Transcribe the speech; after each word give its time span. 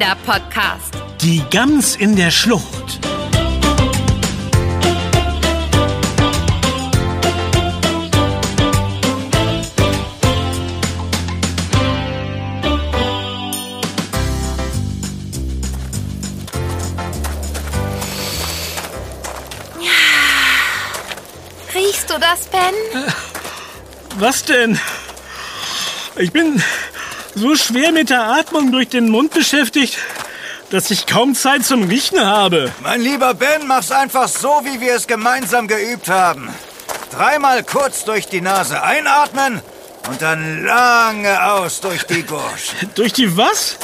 Kinderpodcast. 0.00 0.94
Die 1.20 1.42
Gams 1.50 1.94
in 1.94 2.16
der 2.16 2.30
Schlucht. 2.30 3.00
Riechst 21.74 22.08
du 22.08 22.14
das, 22.18 22.46
Ben? 22.46 22.74
Was 24.16 24.44
denn? 24.44 24.80
Ich 26.16 26.32
bin 26.32 26.62
so 27.40 27.56
schwer 27.56 27.90
mit 27.90 28.10
der 28.10 28.22
Atmung 28.22 28.70
durch 28.70 28.88
den 28.90 29.08
Mund 29.08 29.32
beschäftigt, 29.32 29.96
dass 30.68 30.90
ich 30.90 31.06
kaum 31.06 31.34
Zeit 31.34 31.64
zum 31.64 31.84
Riechen 31.84 32.20
habe. 32.24 32.70
Mein 32.82 33.00
lieber 33.00 33.32
Ben, 33.32 33.66
mach's 33.66 33.90
einfach 33.90 34.28
so, 34.28 34.60
wie 34.64 34.80
wir 34.80 34.94
es 34.94 35.06
gemeinsam 35.06 35.66
geübt 35.66 36.08
haben. 36.08 36.50
Dreimal 37.10 37.64
kurz 37.64 38.04
durch 38.04 38.26
die 38.26 38.42
Nase 38.42 38.82
einatmen 38.82 39.62
und 40.08 40.20
dann 40.20 40.64
lange 40.64 41.52
aus 41.52 41.80
durch 41.80 42.04
die 42.04 42.22
Gursch. 42.22 42.72
Durch 42.94 43.12
die 43.12 43.36
was? 43.36 43.76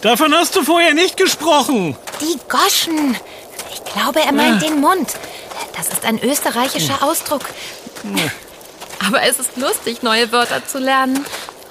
Davon 0.00 0.32
hast 0.34 0.54
du 0.56 0.62
vorher 0.62 0.94
nicht 0.94 1.16
gesprochen. 1.16 1.96
Die 2.20 2.38
Goschen. 2.48 3.16
Ich 3.72 3.84
glaube, 3.92 4.20
er 4.20 4.32
meint 4.32 4.62
den 4.62 4.80
Mund. 4.80 5.10
Das 5.76 5.88
ist 5.88 6.04
ein 6.04 6.22
österreichischer 6.22 7.02
Ausdruck. 7.02 7.42
Aber 9.06 9.22
es 9.22 9.38
ist 9.38 9.56
lustig, 9.56 10.02
neue 10.02 10.30
Wörter 10.32 10.66
zu 10.66 10.78
lernen. 10.78 11.24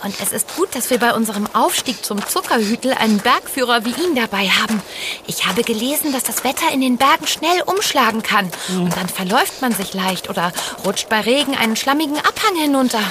Und 0.03 0.15
es 0.19 0.31
ist 0.31 0.55
gut, 0.55 0.75
dass 0.75 0.89
wir 0.89 0.97
bei 0.97 1.13
unserem 1.13 1.47
Aufstieg 1.53 2.03
zum 2.03 2.25
Zuckerhütel 2.25 2.93
einen 2.93 3.19
Bergführer 3.19 3.85
wie 3.85 3.89
ihn 4.03 4.15
dabei 4.15 4.47
haben. 4.47 4.81
Ich 5.27 5.45
habe 5.45 5.63
gelesen, 5.63 6.11
dass 6.11 6.23
das 6.23 6.43
Wetter 6.43 6.71
in 6.73 6.81
den 6.81 6.97
Bergen 6.97 7.27
schnell 7.27 7.61
umschlagen 7.65 8.23
kann. 8.23 8.49
Und 8.69 8.95
dann 8.97 9.07
verläuft 9.07 9.61
man 9.61 9.73
sich 9.73 9.93
leicht 9.93 10.29
oder 10.29 10.51
rutscht 10.85 11.07
bei 11.09 11.21
Regen 11.21 11.55
einen 11.55 11.75
schlammigen 11.75 12.17
Abhang 12.17 12.55
hinunter. 12.59 13.01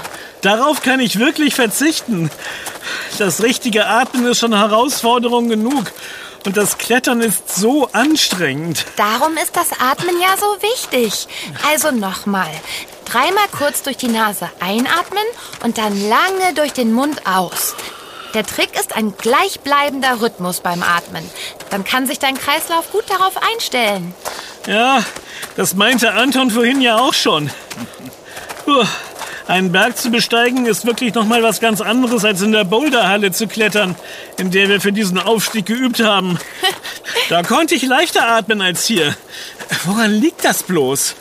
Darauf 0.40 0.82
kann 0.82 1.00
ich 1.00 1.18
wirklich 1.18 1.54
verzichten. 1.54 2.30
Das 3.18 3.42
richtige 3.42 3.86
Atmen 3.86 4.26
ist 4.26 4.40
schon 4.40 4.56
Herausforderung 4.56 5.48
genug. 5.48 5.92
Und 6.46 6.56
das 6.56 6.78
Klettern 6.78 7.20
ist 7.20 7.54
so 7.54 7.88
anstrengend. 7.92 8.86
Darum 8.96 9.36
ist 9.36 9.54
das 9.56 9.68
Atmen 9.78 10.18
ja 10.20 10.36
so 10.38 10.46
wichtig. 10.62 11.28
Also 11.70 11.90
nochmal. 11.90 12.50
Dreimal 13.10 13.48
kurz 13.50 13.82
durch 13.82 13.96
die 13.96 14.08
Nase 14.08 14.48
einatmen 14.60 15.24
und 15.64 15.78
dann 15.78 16.00
lange 16.08 16.54
durch 16.54 16.72
den 16.72 16.92
Mund 16.92 17.26
aus. 17.26 17.74
Der 18.34 18.46
Trick 18.46 18.78
ist 18.78 18.94
ein 18.94 19.16
gleichbleibender 19.16 20.20
Rhythmus 20.20 20.60
beim 20.60 20.84
Atmen. 20.84 21.28
Dann 21.70 21.82
kann 21.82 22.06
sich 22.06 22.20
dein 22.20 22.38
Kreislauf 22.38 22.92
gut 22.92 23.04
darauf 23.08 23.34
einstellen. 23.42 24.14
Ja, 24.66 25.02
das 25.56 25.74
meinte 25.74 26.12
Anton 26.12 26.52
vorhin 26.52 26.80
ja 26.80 26.98
auch 26.98 27.14
schon. 27.14 27.50
Puh, 28.64 28.84
einen 29.48 29.72
Berg 29.72 29.96
zu 29.96 30.10
besteigen 30.10 30.66
ist 30.66 30.86
wirklich 30.86 31.12
noch 31.12 31.24
mal 31.24 31.42
was 31.42 31.58
ganz 31.58 31.80
anderes 31.80 32.24
als 32.24 32.40
in 32.42 32.52
der 32.52 32.62
Boulderhalle 32.62 33.32
zu 33.32 33.48
klettern, 33.48 33.96
in 34.36 34.52
der 34.52 34.68
wir 34.68 34.80
für 34.80 34.92
diesen 34.92 35.18
Aufstieg 35.18 35.66
geübt 35.66 36.00
haben. 36.00 36.38
Da 37.28 37.42
konnte 37.42 37.74
ich 37.74 37.82
leichter 37.82 38.26
atmen 38.28 38.60
als 38.60 38.86
hier. 38.86 39.14
Woran 39.84 40.12
liegt 40.12 40.44
das 40.44 40.62
bloß? 40.62 41.14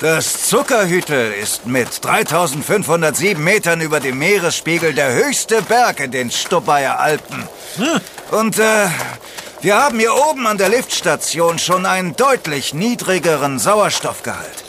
Das 0.00 0.44
Zuckerhütel 0.44 1.32
ist 1.32 1.66
mit 1.66 2.04
3507 2.04 3.42
Metern 3.42 3.80
über 3.80 3.98
dem 3.98 4.18
Meeresspiegel 4.18 4.94
der 4.94 5.12
höchste 5.12 5.60
Berg 5.60 5.98
in 5.98 6.12
den 6.12 6.30
Stubaier 6.30 7.00
Alpen. 7.00 7.48
Und 8.30 8.60
äh, 8.60 8.86
wir 9.60 9.76
haben 9.76 9.98
hier 9.98 10.14
oben 10.14 10.46
an 10.46 10.56
der 10.56 10.68
Liftstation 10.68 11.58
schon 11.58 11.84
einen 11.84 12.14
deutlich 12.14 12.74
niedrigeren 12.74 13.58
Sauerstoffgehalt. 13.58 14.64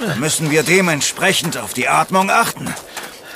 Da 0.00 0.14
müssen 0.14 0.50
wir 0.50 0.62
dementsprechend 0.62 1.58
auf 1.58 1.74
die 1.74 1.88
Atmung 1.88 2.30
achten. 2.30 2.74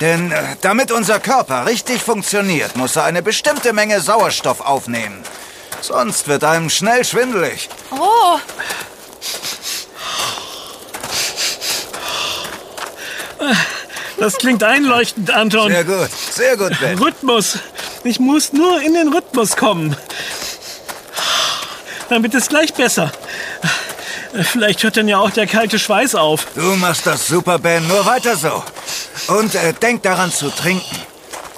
Denn 0.01 0.31
äh, 0.31 0.55
damit 0.61 0.91
unser 0.91 1.19
Körper 1.19 1.67
richtig 1.67 2.01
funktioniert, 2.01 2.75
muss 2.75 2.95
er 2.95 3.03
eine 3.03 3.21
bestimmte 3.21 3.71
Menge 3.71 4.01
Sauerstoff 4.01 4.61
aufnehmen. 4.61 5.21
Sonst 5.81 6.27
wird 6.27 6.43
einem 6.43 6.71
schnell 6.71 7.05
schwindelig. 7.05 7.69
Oh, 7.91 8.39
Das 14.17 14.37
klingt 14.37 14.63
einleuchtend, 14.63 15.31
Anton. 15.31 15.71
Sehr 15.71 15.83
gut, 15.83 16.09
sehr 16.31 16.57
gut, 16.57 16.79
Ben. 16.79 16.97
Rhythmus. 16.97 17.59
Ich 18.03 18.19
muss 18.19 18.53
nur 18.53 18.81
in 18.81 18.93
den 18.93 19.11
Rhythmus 19.11 19.57
kommen. 19.57 19.95
Dann 22.09 22.23
wird 22.23 22.33
es 22.35 22.47
gleich 22.47 22.73
besser. 22.73 23.11
Vielleicht 24.43 24.83
hört 24.83 24.97
dann 24.97 25.07
ja 25.07 25.17
auch 25.17 25.31
der 25.31 25.47
kalte 25.47 25.79
Schweiß 25.79 26.15
auf. 26.15 26.47
Du 26.55 26.61
machst 26.75 27.05
das 27.07 27.27
super, 27.27 27.57
Ben. 27.57 27.87
Nur 27.87 28.05
weiter 28.05 28.35
so. 28.35 28.63
Und 29.27 29.55
äh, 29.55 29.73
denk 29.73 30.03
daran 30.03 30.31
zu 30.31 30.49
trinken. 30.49 30.95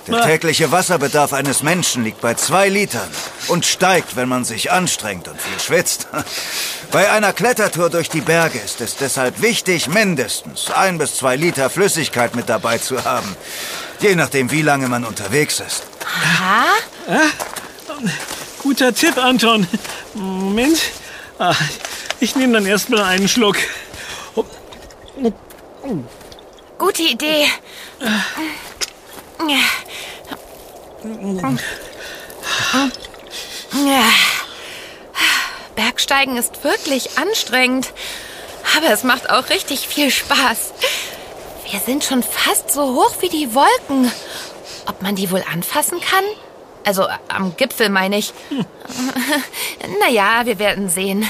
Der 0.07 0.22
tägliche 0.22 0.72
Wasserbedarf 0.72 1.34
eines 1.34 1.63
Menschen 1.63 2.03
liegt 2.03 2.22
bei 2.22 2.34
zwei 2.34 2.69
Litern 2.69 3.09
und 3.47 3.66
steigt, 3.66 4.16
wenn 4.16 4.29
man 4.29 4.45
sich 4.45 4.72
anstrengt 4.72 5.28
und 5.28 5.40
viel 5.41 5.59
schwitzt. 5.59 6.07
Bei 6.91 7.12
einer 7.12 7.34
Klettertour 7.34 7.90
durch 7.90 8.09
die 8.09 8.22
Berge 8.22 8.59
ist 8.59 8.79
es 8.79 8.95
deshalb 8.95 9.41
wichtig, 9.41 9.88
mindestens 9.90 10.72
ein 10.72 10.97
bis 10.97 11.16
zwei 11.18 11.35
Liter 11.35 11.69
Flüssigkeit 11.69 12.35
mit 12.35 12.47
dabei 12.47 12.78
zu 12.78 13.03
haben. 13.03 13.35
Je 14.00 14.16
nachdem, 14.16 14.50
wie 14.51 14.62
lange 14.62 14.88
man 14.88 15.03
unterwegs 15.03 15.59
ist. 15.59 15.84
aha. 16.39 16.66
Guter 18.63 18.94
Tipp, 18.94 19.18
Anton. 19.18 19.68
Moment. 20.13 20.79
Ah, 21.39 21.53
Ich 22.19 22.35
nehme 22.35 22.53
dann 22.53 22.66
erstmal 22.66 23.03
einen 23.03 23.28
Schluck. 23.28 23.57
Gute 26.78 27.01
Idee. 27.03 27.45
Bergsteigen 35.75 36.38
ist 36.38 36.63
wirklich 36.63 37.18
anstrengend, 37.18 37.94
aber 38.75 38.91
es 38.91 39.03
macht 39.03 39.29
auch 39.29 39.50
richtig 39.50 39.88
viel 39.88 40.09
Spaß. 40.12 40.73
Wir 41.69 41.79
sind 41.79 42.03
schon 42.03 42.23
fast 42.23 42.72
so 42.72 42.95
hoch 42.95 43.13
wie 43.19 43.29
die 43.29 43.53
Wolken. 43.53 44.12
Ob 44.88 45.01
man 45.01 45.16
die 45.16 45.29
wohl 45.31 45.44
anfassen 45.51 46.00
kann? 46.00 46.23
Also 46.85 47.03
äh, 47.03 47.18
am 47.28 47.57
Gipfel 47.57 47.89
meine 47.89 48.18
ich. 48.18 48.34
naja, 50.00 50.45
wir 50.45 50.59
werden 50.59 50.88
sehen. 50.89 51.29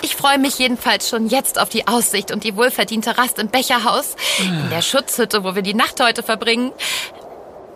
Ich 0.00 0.16
freue 0.16 0.38
mich 0.38 0.58
jedenfalls 0.58 1.08
schon 1.08 1.28
jetzt 1.28 1.58
auf 1.60 1.68
die 1.68 1.86
Aussicht 1.86 2.30
und 2.30 2.44
die 2.44 2.56
wohlverdiente 2.56 3.18
Rast 3.18 3.38
im 3.38 3.50
Becherhaus, 3.50 4.14
in 4.38 4.70
der 4.70 4.80
Schutzhütte, 4.80 5.44
wo 5.44 5.54
wir 5.54 5.62
die 5.62 5.74
Nacht 5.74 6.00
heute 6.00 6.22
verbringen. 6.22 6.72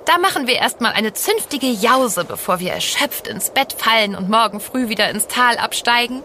Da 0.05 0.19
machen 0.19 0.47
wir 0.49 0.57
erstmal 0.57 0.93
eine 0.93 1.13
zünftige 1.13 1.69
Jause, 1.69 2.25
bevor 2.25 2.59
wir 2.59 2.73
erschöpft 2.73 3.29
ins 3.29 3.51
Bett 3.51 3.73
fallen 3.73 4.17
und 4.17 4.29
morgen 4.29 4.61
früh 4.61 4.89
wieder 4.89 5.09
ins 5.11 5.29
Tal 5.29 5.59
absteigen. 5.59 6.23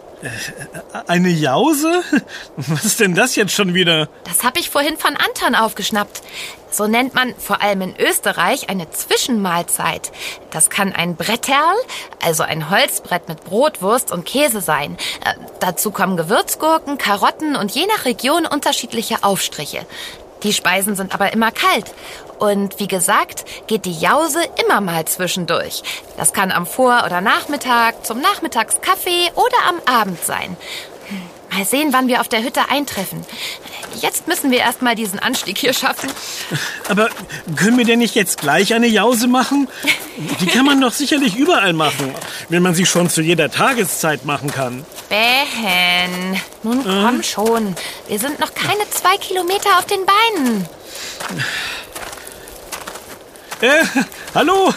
Eine 1.06 1.30
Jause? 1.30 2.04
Was 2.58 2.86
ist 2.86 3.00
denn 3.00 3.14
das 3.14 3.36
jetzt 3.36 3.54
schon 3.54 3.76
wieder? 3.76 4.10
Das 4.24 4.44
habe 4.44 4.60
ich 4.60 4.72
vorhin 4.72 4.98
von 4.98 5.16
Anton 5.16 5.54
aufgeschnappt. 5.54 6.24
So 6.72 6.88
nennt 6.88 7.14
man 7.14 7.36
vor 7.38 7.62
allem 7.62 7.82
in 7.82 7.96
Österreich 7.98 8.70
eine 8.70 8.90
Zwischenmahlzeit. 8.90 10.12
Das 10.50 10.70
kann 10.70 10.92
ein 10.92 11.16
Bretterl, 11.16 11.76
also 12.24 12.44
ein 12.44 12.70
Holzbrett 12.70 13.30
mit 13.30 13.44
Brot, 13.44 13.82
Wurst 13.82 14.12
und 14.12 14.26
Käse 14.26 14.62
sein. 14.62 14.98
Äh, 15.24 15.36
dazu 15.60 15.92
kommen 15.92 16.18
Gewürzgurken, 16.18 16.98
Karotten 16.98 17.56
und 17.56 17.72
je 17.72 17.86
nach 17.86 18.06
Region 18.06 18.46
unterschiedliche 18.46 19.24
Aufstriche. 19.24 19.86
Die 20.44 20.54
Speisen 20.54 20.96
sind 20.96 21.14
aber 21.14 21.34
immer 21.34 21.52
kalt. 21.52 21.94
Und 22.40 22.80
wie 22.80 22.88
gesagt, 22.88 23.46
geht 23.68 23.86
die 23.86 24.00
Jause 24.00 24.40
immer 24.64 24.82
mal 24.82 25.06
zwischendurch. 25.06 25.82
Das 26.18 26.34
kann 26.34 26.52
am 26.52 26.68
Vor- 26.68 27.04
oder 27.06 27.22
Nachmittag, 27.22 28.06
zum 28.06 28.22
Nachmittagskaffee 28.22 29.32
oder 29.34 29.58
am 29.68 29.82
Abend 29.86 30.24
sein. 30.24 30.56
Mal 31.52 31.66
sehen, 31.66 31.92
wann 31.92 32.08
wir 32.08 32.22
auf 32.22 32.28
der 32.28 32.44
Hütte 32.44 32.70
eintreffen. 32.70 33.26
Jetzt 34.02 34.28
müssen 34.28 34.52
wir 34.52 34.60
erst 34.60 34.82
mal 34.82 34.96
diesen 34.96 35.20
Anstieg 35.20 35.58
hier 35.58 35.74
schaffen. 35.74 36.10
Aber 36.90 37.10
können 37.56 37.78
wir 37.78 37.86
denn 37.86 38.00
nicht 38.00 38.16
jetzt 38.16 38.40
gleich 38.40 38.74
eine 38.74 38.88
Jause 38.88 39.28
machen? 39.28 39.68
Die 40.42 40.46
kann 40.46 40.66
man 40.66 40.82
doch 40.82 40.94
sicherlich 40.94 41.36
überall 41.36 41.74
machen, 41.74 42.14
wenn 42.50 42.62
man 42.62 42.76
sie 42.76 42.86
schon 42.86 43.10
zu 43.10 43.22
jeder 43.22 43.50
Tageszeit 43.50 44.26
machen 44.26 44.52
kann. 44.52 44.86
Ben, 45.10 46.42
nun 46.64 46.84
komm 46.84 47.24
schon. 47.24 47.76
Wir 48.08 48.20
sind 48.20 48.40
noch 48.40 48.54
keine 48.54 48.90
zwei 48.90 49.18
Kilometer 49.18 49.78
auf 49.78 49.86
den 49.86 50.02
Beinen. 50.06 50.70
Äh, 53.62 53.84
hallo, 54.36 54.72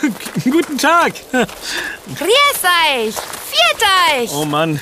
guten 0.45 0.79
Tag. 0.79 1.13
Grüß 1.33 2.63
euch! 2.89 3.15
Viert 3.15 3.83
euch! 4.15 4.31
Oh 4.33 4.47
Mann, 4.47 4.81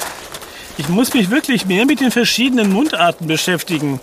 ich 0.78 0.88
muss 0.88 1.12
mich 1.12 1.30
wirklich 1.30 1.66
mehr 1.66 1.84
mit 1.84 2.00
den 2.00 2.10
verschiedenen 2.10 2.72
Mundarten 2.72 3.26
beschäftigen. 3.26 4.00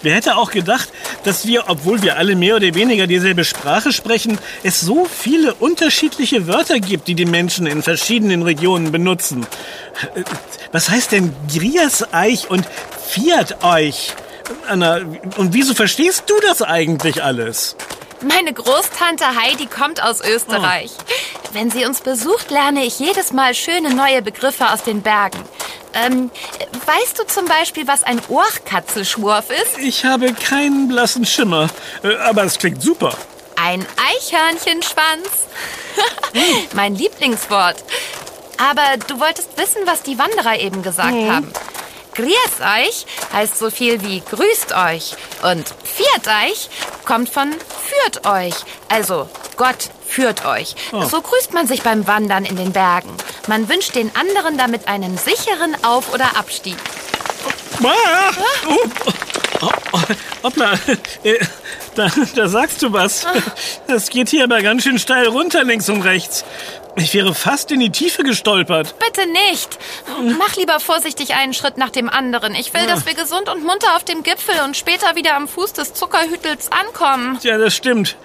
Wer 0.00 0.14
hätte 0.14 0.36
auch 0.36 0.52
gedacht, 0.52 0.88
dass 1.24 1.44
wir, 1.44 1.64
obwohl 1.66 2.02
wir 2.02 2.16
alle 2.16 2.36
mehr 2.36 2.54
oder 2.54 2.72
weniger 2.74 3.08
dieselbe 3.08 3.44
Sprache 3.44 3.92
sprechen, 3.92 4.38
es 4.62 4.80
so 4.80 5.06
viele 5.06 5.54
unterschiedliche 5.54 6.46
Wörter 6.46 6.78
gibt, 6.78 7.08
die 7.08 7.16
die 7.16 7.26
Menschen 7.26 7.66
in 7.66 7.82
verschiedenen 7.82 8.42
Regionen 8.42 8.92
benutzen. 8.92 9.44
Was 10.70 10.88
heißt 10.88 11.10
denn 11.10 11.34
Grieseich 11.52 12.48
und 12.48 12.64
Fiat 13.08 13.64
euch? 13.64 14.12
Anna, 14.68 15.00
und 15.36 15.52
wieso 15.52 15.74
verstehst 15.74 16.24
du 16.28 16.34
das 16.46 16.62
eigentlich 16.62 17.24
alles? 17.24 17.74
Meine 18.20 18.52
Großtante 18.52 19.24
Heidi 19.36 19.66
kommt 19.66 20.02
aus 20.02 20.20
Österreich. 20.20 20.90
Oh. 20.96 21.37
Wenn 21.52 21.70
sie 21.70 21.84
uns 21.84 22.00
besucht, 22.00 22.50
lerne 22.50 22.84
ich 22.84 22.98
jedes 22.98 23.32
Mal 23.32 23.54
schöne 23.54 23.94
neue 23.94 24.22
Begriffe 24.22 24.70
aus 24.70 24.82
den 24.82 25.02
Bergen. 25.02 25.38
Ähm, 25.94 26.30
weißt 26.86 27.18
du 27.18 27.26
zum 27.26 27.46
Beispiel, 27.46 27.86
was 27.86 28.02
ein 28.02 28.20
Ohrkatzelschwurf 28.28 29.50
ist? 29.50 29.78
Ich 29.78 30.04
habe 30.04 30.32
keinen 30.32 30.88
blassen 30.88 31.24
Schimmer, 31.24 31.68
äh, 32.02 32.14
aber 32.16 32.44
es 32.44 32.58
klingt 32.58 32.82
super. 32.82 33.16
Ein 33.56 33.84
Eichhörnchenschwanz. 33.96 35.28
mein 36.74 36.94
Lieblingswort. 36.94 37.76
Aber 38.58 38.82
du 39.06 39.18
wolltest 39.18 39.56
wissen, 39.56 39.82
was 39.86 40.02
die 40.02 40.18
Wanderer 40.18 40.58
eben 40.60 40.82
gesagt 40.82 41.12
hm. 41.12 41.32
haben. 41.32 41.52
Grüß 42.14 42.60
euch 42.60 43.06
heißt 43.32 43.58
so 43.58 43.70
viel 43.70 44.02
wie 44.02 44.20
grüßt 44.20 44.72
euch. 44.72 45.14
Und 45.42 45.72
viert 45.84 46.26
euch 46.26 46.68
kommt 47.04 47.28
von 47.28 47.52
führt 47.52 48.26
euch. 48.26 48.54
Also 48.88 49.28
Gott 49.56 49.90
führt 50.08 50.44
euch. 50.44 50.74
Oh. 50.92 51.04
So 51.04 51.20
grüßt 51.20 51.52
man 51.52 51.66
sich 51.66 51.82
beim 51.82 52.06
Wandern 52.06 52.44
in 52.44 52.56
den 52.56 52.72
Bergen. 52.72 53.10
Man 53.46 53.68
wünscht 53.68 53.94
den 53.94 54.10
anderen 54.16 54.58
damit 54.58 54.88
einen 54.88 55.16
sicheren 55.16 55.76
Auf- 55.84 56.12
oder 56.12 56.36
Abstieg. 56.36 56.76
Ah, 57.82 58.32
oh, 58.66 59.68
oh, 59.92 60.00
hoppla, 60.42 60.72
äh, 61.22 61.38
da, 61.94 62.08
da 62.34 62.48
sagst 62.48 62.82
du 62.82 62.92
was. 62.92 63.26
Das 63.86 64.10
geht 64.10 64.28
hier 64.28 64.44
aber 64.44 64.62
ganz 64.62 64.82
schön 64.82 64.98
steil 64.98 65.26
runter 65.28 65.64
links 65.64 65.88
und 65.88 66.02
rechts. 66.02 66.44
Ich 66.98 67.14
wäre 67.14 67.34
fast 67.34 67.70
in 67.70 67.80
die 67.80 67.90
Tiefe 67.90 68.22
gestolpert. 68.22 68.94
Bitte 68.98 69.28
nicht. 69.30 69.78
Mach 70.38 70.56
lieber 70.56 70.80
vorsichtig 70.80 71.34
einen 71.34 71.54
Schritt 71.54 71.76
nach 71.76 71.90
dem 71.90 72.08
anderen. 72.08 72.54
Ich 72.54 72.74
will, 72.74 72.82
ja. 72.82 72.86
dass 72.88 73.06
wir 73.06 73.14
gesund 73.14 73.48
und 73.48 73.64
munter 73.64 73.96
auf 73.96 74.04
dem 74.04 74.22
Gipfel 74.22 74.54
und 74.64 74.76
später 74.76 75.16
wieder 75.16 75.36
am 75.36 75.48
Fuß 75.48 75.72
des 75.74 75.94
Zuckerhütels 75.94 76.70
ankommen. 76.72 77.38
Ja, 77.42 77.58
das 77.58 77.74
stimmt. 77.74 78.16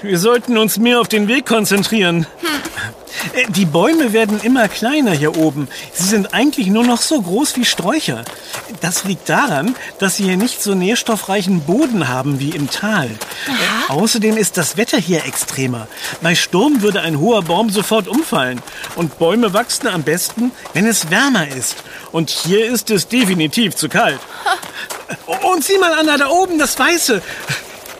Wir 0.00 0.18
sollten 0.18 0.58
uns 0.58 0.78
mehr 0.78 1.00
auf 1.00 1.08
den 1.08 1.28
Weg 1.28 1.46
konzentrieren. 1.46 2.26
Hm. 2.40 2.48
Die 3.48 3.66
Bäume 3.66 4.12
werden 4.12 4.40
immer 4.42 4.68
kleiner 4.68 5.12
hier 5.12 5.36
oben. 5.36 5.68
Sie 5.92 6.04
sind 6.04 6.32
eigentlich 6.32 6.68
nur 6.68 6.84
noch 6.84 7.02
so 7.02 7.20
groß 7.20 7.56
wie 7.56 7.64
Sträucher. 7.64 8.24
Das 8.80 9.04
liegt 9.04 9.28
daran, 9.28 9.74
dass 9.98 10.16
sie 10.16 10.24
hier 10.24 10.36
nicht 10.36 10.62
so 10.62 10.74
nährstoffreichen 10.74 11.60
Boden 11.60 12.08
haben 12.08 12.40
wie 12.40 12.50
im 12.50 12.70
Tal. 12.70 13.10
Aha. 13.46 13.92
Außerdem 13.94 14.36
ist 14.36 14.56
das 14.56 14.76
Wetter 14.76 14.98
hier 14.98 15.24
extremer. 15.26 15.86
Bei 16.22 16.34
Sturm 16.34 16.82
würde 16.82 17.02
ein 17.02 17.18
hoher 17.18 17.42
Baum 17.42 17.70
sofort 17.70 18.08
um 18.08 18.22
umfallen. 18.22 18.62
Und 18.94 19.18
Bäume 19.18 19.52
wachsen 19.52 19.88
am 19.88 20.04
besten, 20.04 20.52
wenn 20.74 20.86
es 20.86 21.10
wärmer 21.10 21.48
ist. 21.48 21.82
Und 22.12 22.30
hier 22.30 22.64
ist 22.66 22.90
es 22.90 23.08
definitiv 23.08 23.74
zu 23.74 23.88
kalt. 23.88 24.20
Und 25.42 25.64
sieh 25.64 25.78
mal, 25.78 25.92
Anna, 25.94 26.16
da 26.16 26.28
oben, 26.28 26.58
das 26.58 26.78
Weiße. 26.78 27.20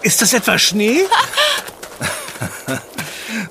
Ist 0.02 0.22
das 0.22 0.32
etwa 0.32 0.58
Schnee? 0.58 1.00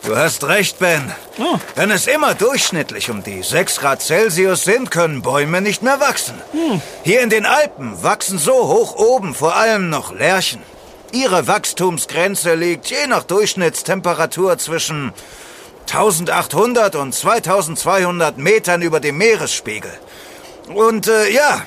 Du 0.03 0.15
hast 0.15 0.43
recht, 0.45 0.79
Ben. 0.79 1.11
Oh. 1.39 1.57
Wenn 1.75 1.91
es 1.91 2.07
immer 2.07 2.33
durchschnittlich 2.35 3.09
um 3.09 3.23
die 3.23 3.43
6 3.43 3.79
Grad 3.79 4.01
Celsius 4.01 4.63
sind, 4.63 4.91
können 4.91 5.21
Bäume 5.21 5.61
nicht 5.61 5.83
mehr 5.83 5.99
wachsen. 5.99 6.35
Hm. 6.51 6.81
Hier 7.03 7.21
in 7.21 7.29
den 7.29 7.45
Alpen 7.45 8.03
wachsen 8.03 8.39
so 8.39 8.53
hoch 8.53 8.95
oben 8.95 9.33
vor 9.33 9.55
allem 9.55 9.89
noch 9.89 10.13
Lärchen. 10.13 10.61
Ihre 11.11 11.47
Wachstumsgrenze 11.47 12.55
liegt 12.55 12.89
je 12.89 13.07
nach 13.07 13.23
Durchschnittstemperatur 13.23 14.57
zwischen 14.57 15.13
1800 15.81 16.95
und 16.95 17.13
2200 17.13 18.37
Metern 18.37 18.81
über 18.81 18.99
dem 18.99 19.17
Meeresspiegel. 19.17 19.91
Und 20.73 21.07
äh, 21.07 21.29
ja, 21.29 21.65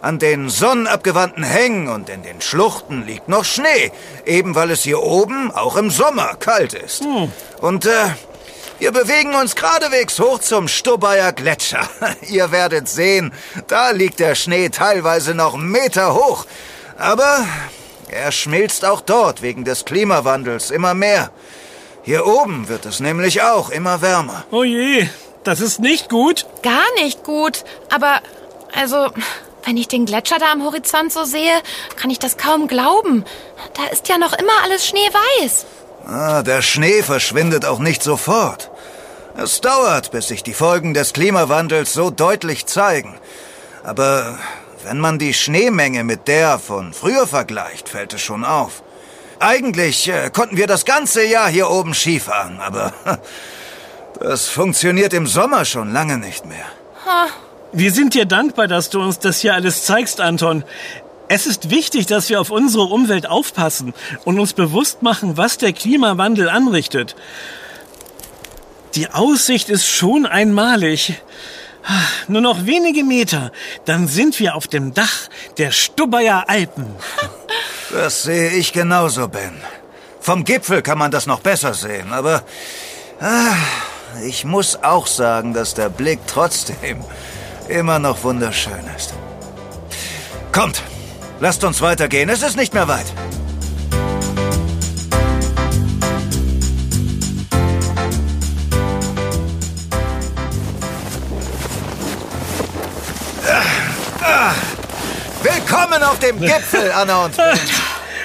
an 0.00 0.18
den 0.18 0.48
sonnenabgewandten 0.48 1.44
Hängen 1.44 1.88
und 1.88 2.08
in 2.08 2.22
den 2.22 2.40
Schluchten 2.40 3.06
liegt 3.06 3.28
noch 3.28 3.44
Schnee, 3.44 3.92
eben 4.24 4.54
weil 4.54 4.70
es 4.70 4.82
hier 4.82 5.02
oben 5.02 5.50
auch 5.50 5.76
im 5.76 5.90
Sommer 5.90 6.36
kalt 6.36 6.74
ist. 6.74 7.04
Hm. 7.04 7.30
Und 7.60 7.86
äh, 7.86 8.08
wir 8.78 8.92
bewegen 8.92 9.34
uns 9.34 9.56
geradewegs 9.56 10.18
hoch 10.18 10.38
zum 10.38 10.66
Stubaier 10.66 11.32
Gletscher. 11.32 11.86
Ihr 12.28 12.50
werdet 12.50 12.88
sehen, 12.88 13.32
da 13.66 13.90
liegt 13.90 14.20
der 14.20 14.34
Schnee 14.34 14.70
teilweise 14.70 15.34
noch 15.34 15.56
Meter 15.56 16.14
hoch. 16.14 16.46
Aber 16.98 17.46
er 18.08 18.32
schmilzt 18.32 18.84
auch 18.84 19.02
dort 19.02 19.42
wegen 19.42 19.64
des 19.64 19.84
Klimawandels 19.84 20.70
immer 20.70 20.94
mehr. 20.94 21.30
Hier 22.02 22.26
oben 22.26 22.68
wird 22.68 22.86
es 22.86 23.00
nämlich 23.00 23.42
auch 23.42 23.68
immer 23.68 24.00
wärmer. 24.00 24.44
Oh 24.50 24.64
je, 24.64 25.06
das 25.44 25.60
ist 25.60 25.80
nicht 25.80 26.08
gut. 26.08 26.46
Gar 26.62 26.86
nicht 26.96 27.22
gut. 27.22 27.64
Aber, 27.90 28.20
also, 28.74 29.10
wenn 29.64 29.76
ich 29.76 29.88
den 29.88 30.06
Gletscher 30.06 30.38
da 30.38 30.52
am 30.52 30.64
Horizont 30.64 31.12
so 31.12 31.24
sehe, 31.24 31.52
kann 31.96 32.10
ich 32.10 32.18
das 32.18 32.36
kaum 32.36 32.66
glauben. 32.66 33.24
Da 33.74 33.86
ist 33.92 34.08
ja 34.08 34.18
noch 34.18 34.32
immer 34.32 34.52
alles 34.64 34.86
schneeweiß. 34.86 35.66
Ah, 36.06 36.42
der 36.42 36.62
Schnee 36.62 37.02
verschwindet 37.02 37.64
auch 37.64 37.78
nicht 37.78 38.02
sofort. 38.02 38.70
Es 39.36 39.60
dauert, 39.60 40.10
bis 40.10 40.28
sich 40.28 40.42
die 40.42 40.54
Folgen 40.54 40.94
des 40.94 41.12
Klimawandels 41.12 41.92
so 41.92 42.10
deutlich 42.10 42.66
zeigen. 42.66 43.18
Aber 43.84 44.38
wenn 44.84 44.98
man 44.98 45.18
die 45.18 45.34
Schneemenge 45.34 46.04
mit 46.04 46.26
der 46.26 46.58
von 46.58 46.92
früher 46.92 47.26
vergleicht, 47.26 47.88
fällt 47.88 48.12
es 48.14 48.22
schon 48.22 48.44
auf. 48.44 48.82
Eigentlich 49.38 50.08
äh, 50.08 50.30
konnten 50.30 50.56
wir 50.56 50.66
das 50.66 50.84
ganze 50.84 51.24
Jahr 51.24 51.48
hier 51.48 51.70
oben 51.70 51.94
Skifahren, 51.94 52.60
aber 52.60 52.92
das 54.20 54.48
funktioniert 54.48 55.14
im 55.14 55.26
Sommer 55.26 55.64
schon 55.64 55.92
lange 55.92 56.18
nicht 56.18 56.44
mehr. 56.44 56.66
Wir 57.72 57.92
sind 57.92 58.14
dir 58.14 58.24
dankbar, 58.24 58.66
dass 58.66 58.90
du 58.90 59.00
uns 59.00 59.20
das 59.20 59.40
hier 59.40 59.54
alles 59.54 59.84
zeigst, 59.84 60.20
Anton. 60.20 60.64
Es 61.28 61.46
ist 61.46 61.70
wichtig, 61.70 62.06
dass 62.06 62.28
wir 62.28 62.40
auf 62.40 62.50
unsere 62.50 62.84
Umwelt 62.84 63.28
aufpassen 63.28 63.94
und 64.24 64.40
uns 64.40 64.52
bewusst 64.52 65.02
machen, 65.02 65.36
was 65.36 65.58
der 65.58 65.72
Klimawandel 65.72 66.48
anrichtet. 66.48 67.14
Die 68.96 69.08
Aussicht 69.08 69.68
ist 69.68 69.86
schon 69.86 70.26
einmalig. 70.26 71.22
Nur 72.26 72.40
noch 72.40 72.66
wenige 72.66 73.04
Meter, 73.04 73.52
dann 73.84 74.08
sind 74.08 74.40
wir 74.40 74.56
auf 74.56 74.66
dem 74.66 74.92
Dach 74.92 75.28
der 75.56 75.70
Stubaier 75.70 76.44
Alpen. 76.48 76.86
Das 77.92 78.22
sehe 78.22 78.50
ich 78.50 78.72
genauso, 78.72 79.26
Ben. 79.26 79.60
Vom 80.20 80.44
Gipfel 80.44 80.80
kann 80.80 80.96
man 80.96 81.10
das 81.10 81.26
noch 81.26 81.40
besser 81.40 81.74
sehen, 81.74 82.12
aber 82.12 82.44
ah, 83.20 83.56
ich 84.24 84.44
muss 84.44 84.80
auch 84.84 85.08
sagen, 85.08 85.54
dass 85.54 85.74
der 85.74 85.88
Blick 85.88 86.20
trotzdem 86.28 87.02
immer 87.70 87.98
noch 87.98 88.22
wunderschön 88.24 88.84
ist. 88.96 89.14
Kommt, 90.52 90.82
lasst 91.38 91.64
uns 91.64 91.80
weitergehen, 91.80 92.28
es 92.28 92.42
ist 92.42 92.56
nicht 92.56 92.74
mehr 92.74 92.88
weit. 92.88 93.06
Willkommen 105.42 106.02
auf 106.02 106.18
dem 106.18 106.40
Gipfel, 106.40 106.92
Anna 106.94 107.24
und 107.24 107.36
Ben. 107.36 107.58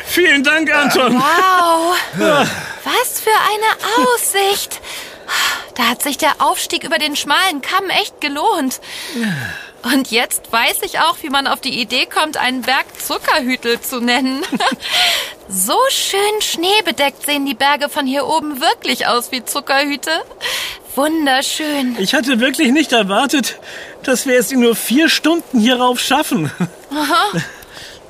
Vielen 0.05 0.43
Dank, 0.43 0.73
Anton. 0.73 1.13
Wow. 1.13 1.95
Was 2.83 3.19
für 3.19 3.29
eine 3.29 4.07
Aussicht. 4.07 4.81
Da 5.75 5.89
hat 5.89 6.01
sich 6.01 6.17
der 6.17 6.35
Aufstieg 6.39 6.83
über 6.83 6.97
den 6.97 7.15
schmalen 7.15 7.61
Kamm 7.61 7.89
echt 7.89 8.21
gelohnt. 8.21 8.79
Und 9.93 10.09
jetzt 10.09 10.51
weiß 10.51 10.77
ich 10.81 10.99
auch, 10.99 11.17
wie 11.21 11.29
man 11.29 11.47
auf 11.47 11.61
die 11.61 11.79
Idee 11.79 12.07
kommt, 12.07 12.37
einen 12.37 12.61
Berg 12.61 12.85
Zuckerhütel 12.99 13.79
zu 13.81 13.99
nennen. 13.99 14.41
so 15.47 15.77
schön 15.89 16.41
schneebedeckt 16.41 17.23
sehen 17.25 17.45
die 17.45 17.53
Berge 17.53 17.89
von 17.89 18.07
hier 18.07 18.25
oben 18.25 18.61
wirklich 18.61 19.05
aus 19.05 19.31
wie 19.31 19.45
Zuckerhüte. 19.45 20.09
Wunderschön. 20.95 21.97
Ich 21.99 22.13
hatte 22.13 22.39
wirklich 22.39 22.71
nicht 22.71 22.93
erwartet, 22.93 23.59
dass 24.03 24.25
wir 24.25 24.39
es 24.39 24.51
in 24.51 24.61
nur 24.61 24.75
vier 24.75 25.09
Stunden 25.09 25.59
hierauf 25.59 25.99
schaffen. 25.99 26.51
Aha. 26.91 27.41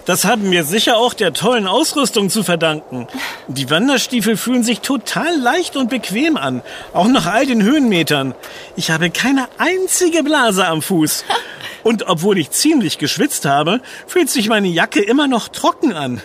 Das 0.05 0.23
haben 0.23 0.51
wir 0.51 0.63
sicher 0.63 0.97
auch 0.97 1.13
der 1.13 1.33
tollen 1.33 1.67
Ausrüstung 1.67 2.29
zu 2.29 2.43
verdanken. 2.43 3.07
Die 3.47 3.69
Wanderstiefel 3.69 4.37
fühlen 4.37 4.63
sich 4.63 4.81
total 4.81 5.35
leicht 5.37 5.75
und 5.75 5.89
bequem 5.89 6.37
an, 6.37 6.61
auch 6.93 7.07
nach 7.07 7.25
all 7.25 7.45
den 7.45 7.63
Höhenmetern. 7.63 8.35
Ich 8.75 8.91
habe 8.91 9.09
keine 9.09 9.47
einzige 9.57 10.23
Blase 10.23 10.67
am 10.67 10.81
Fuß. 10.81 11.25
Und 11.81 12.07
obwohl 12.07 12.39
ich 12.39 12.49
ziemlich 12.49 12.97
geschwitzt 12.97 13.45
habe, 13.45 13.79
fühlt 14.07 14.29
sich 14.29 14.49
meine 14.49 14.67
Jacke 14.67 15.01
immer 15.03 15.27
noch 15.27 15.49
trocken 15.49 15.93
an. 15.93 16.21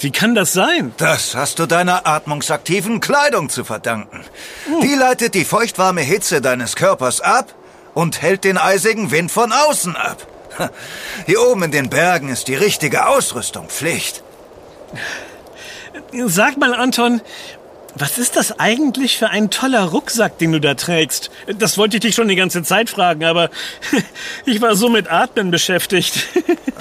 Wie 0.00 0.10
kann 0.10 0.34
das 0.34 0.52
sein? 0.52 0.92
Das 0.96 1.34
hast 1.36 1.58
du 1.60 1.66
deiner 1.66 2.06
atmungsaktiven 2.06 2.98
Kleidung 3.00 3.48
zu 3.48 3.64
verdanken. 3.64 4.24
Hm. 4.66 4.80
Die 4.80 4.94
leitet 4.94 5.34
die 5.34 5.44
feuchtwarme 5.44 6.00
Hitze 6.00 6.40
deines 6.40 6.74
Körpers 6.74 7.20
ab 7.20 7.54
und 7.94 8.20
hält 8.20 8.44
den 8.44 8.58
eisigen 8.58 9.10
Wind 9.10 9.30
von 9.30 9.52
außen 9.52 9.94
ab. 9.94 10.26
Hier 11.26 11.42
oben 11.42 11.64
in 11.64 11.70
den 11.70 11.90
Bergen 11.90 12.28
ist 12.28 12.48
die 12.48 12.54
richtige 12.54 13.06
Ausrüstung 13.06 13.68
Pflicht. 13.68 14.22
Sag 16.26 16.56
mal, 16.56 16.74
Anton, 16.74 17.20
was 17.94 18.18
ist 18.18 18.36
das 18.36 18.58
eigentlich 18.60 19.18
für 19.18 19.30
ein 19.30 19.50
toller 19.50 19.84
Rucksack, 19.84 20.38
den 20.38 20.52
du 20.52 20.60
da 20.60 20.74
trägst? 20.74 21.30
Das 21.58 21.78
wollte 21.78 21.96
ich 21.96 22.02
dich 22.02 22.14
schon 22.14 22.28
die 22.28 22.36
ganze 22.36 22.62
Zeit 22.62 22.90
fragen, 22.90 23.24
aber 23.24 23.48
ich 24.44 24.60
war 24.60 24.76
so 24.76 24.90
mit 24.90 25.10
Atmen 25.10 25.50
beschäftigt. 25.50 26.28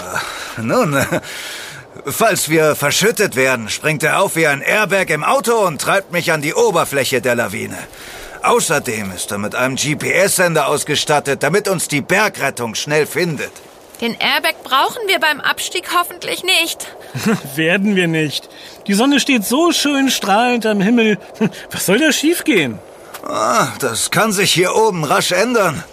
Nun, 0.57 0.97
falls 2.05 2.49
wir 2.49 2.75
verschüttet 2.75 3.37
werden, 3.37 3.69
springt 3.69 4.03
er 4.03 4.21
auf 4.21 4.35
wie 4.35 4.47
ein 4.47 4.61
Airbag 4.61 5.09
im 5.09 5.23
Auto 5.23 5.53
und 5.53 5.81
treibt 5.81 6.11
mich 6.11 6.33
an 6.33 6.41
die 6.41 6.53
Oberfläche 6.53 7.21
der 7.21 7.35
Lawine. 7.35 7.77
Außerdem 8.43 9.11
ist 9.11 9.31
er 9.31 9.37
mit 9.37 9.55
einem 9.55 9.75
GPS-Sender 9.75 10.67
ausgestattet, 10.67 11.41
damit 11.41 11.67
uns 11.67 11.87
die 11.87 12.01
Bergrettung 12.01 12.75
schnell 12.75 13.07
findet. 13.07 13.51
Den 14.01 14.15
Airbag 14.19 14.63
brauchen 14.63 15.07
wir 15.07 15.19
beim 15.19 15.39
Abstieg 15.39 15.85
hoffentlich 15.97 16.43
nicht. 16.43 16.87
Werden 17.55 17.95
wir 17.95 18.07
nicht. 18.07 18.49
Die 18.87 18.93
Sonne 18.93 19.19
steht 19.19 19.45
so 19.45 19.71
schön 19.71 20.09
strahlend 20.09 20.65
am 20.65 20.81
Himmel. 20.81 21.17
Was 21.71 21.85
soll 21.85 21.99
da 21.99 22.11
schiefgehen? 22.11 22.79
Ah, 23.23 23.69
das 23.79 24.11
kann 24.11 24.31
sich 24.31 24.53
hier 24.53 24.75
oben 24.75 25.03
rasch 25.03 25.31
ändern. 25.31 25.83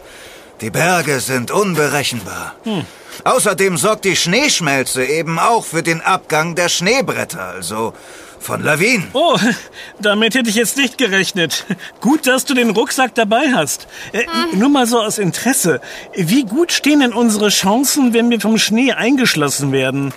Die 0.61 0.71
Berge 0.71 1.21
sind 1.21 1.51
unberechenbar. 1.51 2.55
Hm. 2.65 2.85
Außerdem 3.25 3.77
sorgt 3.77 4.05
die 4.05 4.17
Schneeschmelze 4.17 5.05
eben 5.05 5.39
auch 5.39 5.65
für 5.65 5.83
den 5.83 6.01
Abgang 6.01 6.55
der 6.55 6.69
Schneebretter, 6.69 7.43
also 7.43 7.95
von 8.43 8.63
Lawinen. 8.63 9.09
Oh, 9.13 9.39
damit 10.01 10.35
hätte 10.35 10.51
ich 10.51 10.57
jetzt 10.57 10.77
nicht 10.77 10.99
gerechnet. 10.99 11.65
Gut, 12.01 12.27
dass 12.27 12.45
du 12.45 12.55
den 12.55 12.71
Rucksack 12.71 13.15
dabei 13.15 13.53
hast. 13.55 13.87
Äh, 14.13 14.25
hm. 14.27 14.59
Nur 14.59 14.69
mal 14.69 14.87
so 14.87 15.01
aus 15.01 15.19
Interesse. 15.19 15.81
Wie 16.15 16.45
gut 16.45 16.73
stehen 16.73 17.01
denn 17.01 17.13
unsere 17.13 17.49
Chancen, 17.49 18.13
wenn 18.13 18.31
wir 18.31 18.41
vom 18.41 18.59
Schnee 18.59 18.93
eingeschlossen 18.93 19.73
werden? 19.73 20.13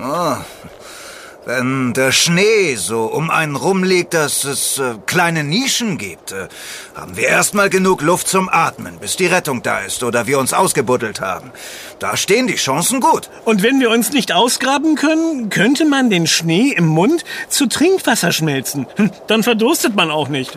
Oh, 0.00 0.36
wenn 1.48 1.92
der 1.94 2.12
Schnee 2.12 2.74
so 2.74 3.04
um 3.04 3.30
einen 3.30 3.56
rumliegt, 3.56 4.12
dass 4.12 4.44
es 4.44 4.76
äh, 4.76 4.96
kleine 5.06 5.44
Nischen 5.44 5.96
gibt, 5.96 6.32
äh, 6.32 6.48
haben 6.94 7.16
wir 7.16 7.26
erstmal 7.26 7.70
genug 7.70 8.02
Luft 8.02 8.28
zum 8.28 8.50
Atmen, 8.50 8.98
bis 8.98 9.16
die 9.16 9.24
Rettung 9.24 9.62
da 9.62 9.78
ist 9.78 10.02
oder 10.02 10.26
wir 10.26 10.38
uns 10.38 10.52
ausgebuddelt 10.52 11.22
haben. 11.22 11.50
Da 12.00 12.18
stehen 12.18 12.48
die 12.48 12.56
Chancen 12.56 13.00
gut. 13.00 13.30
Und 13.46 13.62
wenn 13.62 13.80
wir 13.80 13.88
uns 13.88 14.12
nicht 14.12 14.30
ausgraben 14.30 14.94
können, 14.94 15.48
könnte 15.48 15.86
man 15.86 16.10
den 16.10 16.26
Schnee 16.26 16.74
im 16.76 16.86
Mund 16.86 17.24
zu 17.48 17.66
Trinkwasser 17.66 18.30
schmelzen. 18.30 18.86
Hm, 18.96 19.10
dann 19.26 19.42
verdurstet 19.42 19.96
man 19.96 20.10
auch 20.10 20.28
nicht. 20.28 20.52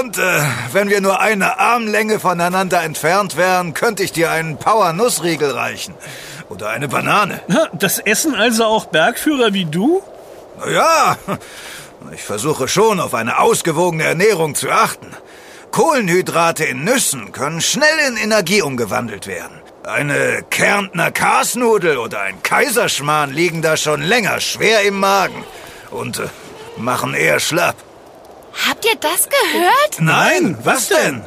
Und 0.00 0.16
äh, 0.16 0.40
wenn 0.72 0.90
wir 0.90 1.00
nur 1.00 1.18
eine 1.18 1.58
Armlänge 1.58 2.20
voneinander 2.20 2.84
entfernt 2.84 3.36
wären, 3.36 3.74
könnte 3.74 4.04
ich 4.04 4.12
dir 4.12 4.30
einen 4.30 4.58
Power-Nussriegel 4.58 5.50
reichen. 5.50 5.92
Oder 6.48 6.70
eine 6.70 6.88
Banane. 6.88 7.40
Das 7.72 7.98
essen 7.98 8.34
also 8.34 8.64
auch 8.64 8.86
Bergführer 8.86 9.52
wie 9.52 9.64
du? 9.64 10.02
Ja, 10.70 11.18
ich 12.12 12.22
versuche 12.22 12.68
schon 12.68 13.00
auf 13.00 13.14
eine 13.14 13.38
ausgewogene 13.38 14.04
Ernährung 14.04 14.54
zu 14.54 14.70
achten. 14.70 15.08
Kohlenhydrate 15.72 16.64
in 16.64 16.84
Nüssen 16.84 17.32
können 17.32 17.60
schnell 17.60 17.98
in 18.08 18.16
Energie 18.16 18.62
umgewandelt 18.62 19.26
werden. 19.26 19.60
Eine 19.84 20.42
Kärntner 20.48 21.10
Kasnudel 21.10 21.98
oder 21.98 22.22
ein 22.22 22.42
Kaiserschmarrn 22.42 23.32
liegen 23.32 23.62
da 23.62 23.76
schon 23.76 24.02
länger 24.02 24.40
schwer 24.40 24.82
im 24.82 24.98
Magen 24.98 25.44
und 25.90 26.18
äh, 26.18 26.28
machen 26.76 27.14
eher 27.14 27.40
schlapp. 27.40 27.76
Habt 28.68 28.84
ihr 28.84 28.96
das 28.98 29.28
gehört? 29.28 30.00
Nein, 30.00 30.56
was 30.64 30.88
denn? 30.88 31.26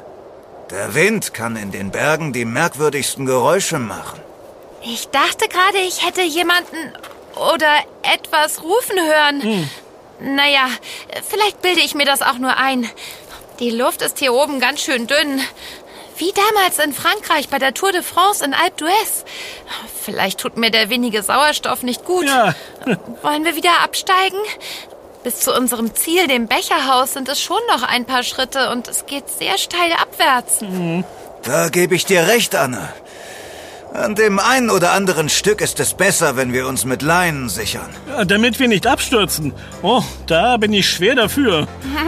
Der 0.72 0.94
Wind 0.94 1.34
kann 1.34 1.56
in 1.56 1.72
den 1.72 1.92
Bergen 1.92 2.34
die 2.34 2.46
merkwürdigsten 2.46 3.26
Geräusche 3.26 3.80
machen. 3.80 4.20
Ich 4.92 5.08
dachte 5.10 5.48
gerade, 5.48 5.78
ich 5.88 6.06
hätte 6.06 6.22
jemanden 6.24 6.94
oder 7.36 7.78
etwas 8.02 8.64
rufen 8.64 9.00
hören. 9.00 9.42
Hm. 9.42 9.70
Naja, 10.36 10.68
vielleicht 11.30 11.62
bilde 11.62 11.82
ich 11.82 11.94
mir 11.94 12.06
das 12.06 12.24
auch 12.24 12.40
nur 12.40 12.58
ein. 12.58 12.90
Die 13.60 13.70
Luft 13.70 14.02
ist 14.02 14.18
hier 14.18 14.34
oben 14.34 14.60
ganz 14.60 14.82
schön 14.82 15.06
dünn. 15.06 15.42
Wie 16.18 16.34
damals 16.34 16.80
in 16.80 16.94
Frankreich 16.94 17.50
bei 17.50 17.60
der 17.60 17.74
Tour 17.74 17.92
de 17.92 18.02
France 18.02 18.44
in 18.44 18.54
Alpe 18.54 18.86
d'Huez. 18.86 19.26
Vielleicht 20.02 20.40
tut 20.40 20.58
mir 20.58 20.72
der 20.72 20.90
wenige 20.90 21.22
Sauerstoff 21.22 21.84
nicht 21.84 22.04
gut. 22.04 22.26
Ja. 22.26 22.56
Wollen 23.22 23.46
wir 23.46 23.56
wieder 23.56 23.82
absteigen? 23.84 24.40
Bis 25.24 25.42
zu 25.42 25.54
unserem 25.56 25.94
Ziel, 25.94 26.28
dem 26.28 26.48
Becherhaus, 26.48 27.14
sind 27.14 27.30
es 27.30 27.40
schon 27.40 27.60
noch 27.68 27.84
ein 27.84 28.06
paar 28.06 28.24
Schritte 28.24 28.72
und 28.72 28.88
es 28.88 29.06
geht 29.06 29.30
sehr 29.30 29.58
steil 29.58 29.94
abwärts. 29.94 30.62
Hm. 30.62 31.04
Da 31.44 31.70
gebe 31.70 31.96
ich 31.96 32.06
dir 32.06 32.28
recht, 32.28 32.56
Anne. 32.56 32.92
An 33.94 34.14
dem 34.14 34.38
einen 34.40 34.70
oder 34.70 34.92
anderen 34.92 35.30
Stück 35.30 35.62
ist 35.62 35.80
es 35.80 35.96
besser, 35.96 36.36
wenn 36.36 36.54
wir 36.54 36.68
uns 36.68 36.86
mit 36.86 37.02
Leinen 37.02 37.50
sichern. 37.50 37.90
Ja, 38.08 38.24
damit 38.24 38.60
wir 38.60 38.68
nicht 38.68 38.86
abstürzen. 38.86 39.52
Oh, 39.82 40.04
da 40.28 40.58
bin 40.58 40.74
ich 40.74 40.88
schwer 40.88 41.16
dafür. 41.16 41.68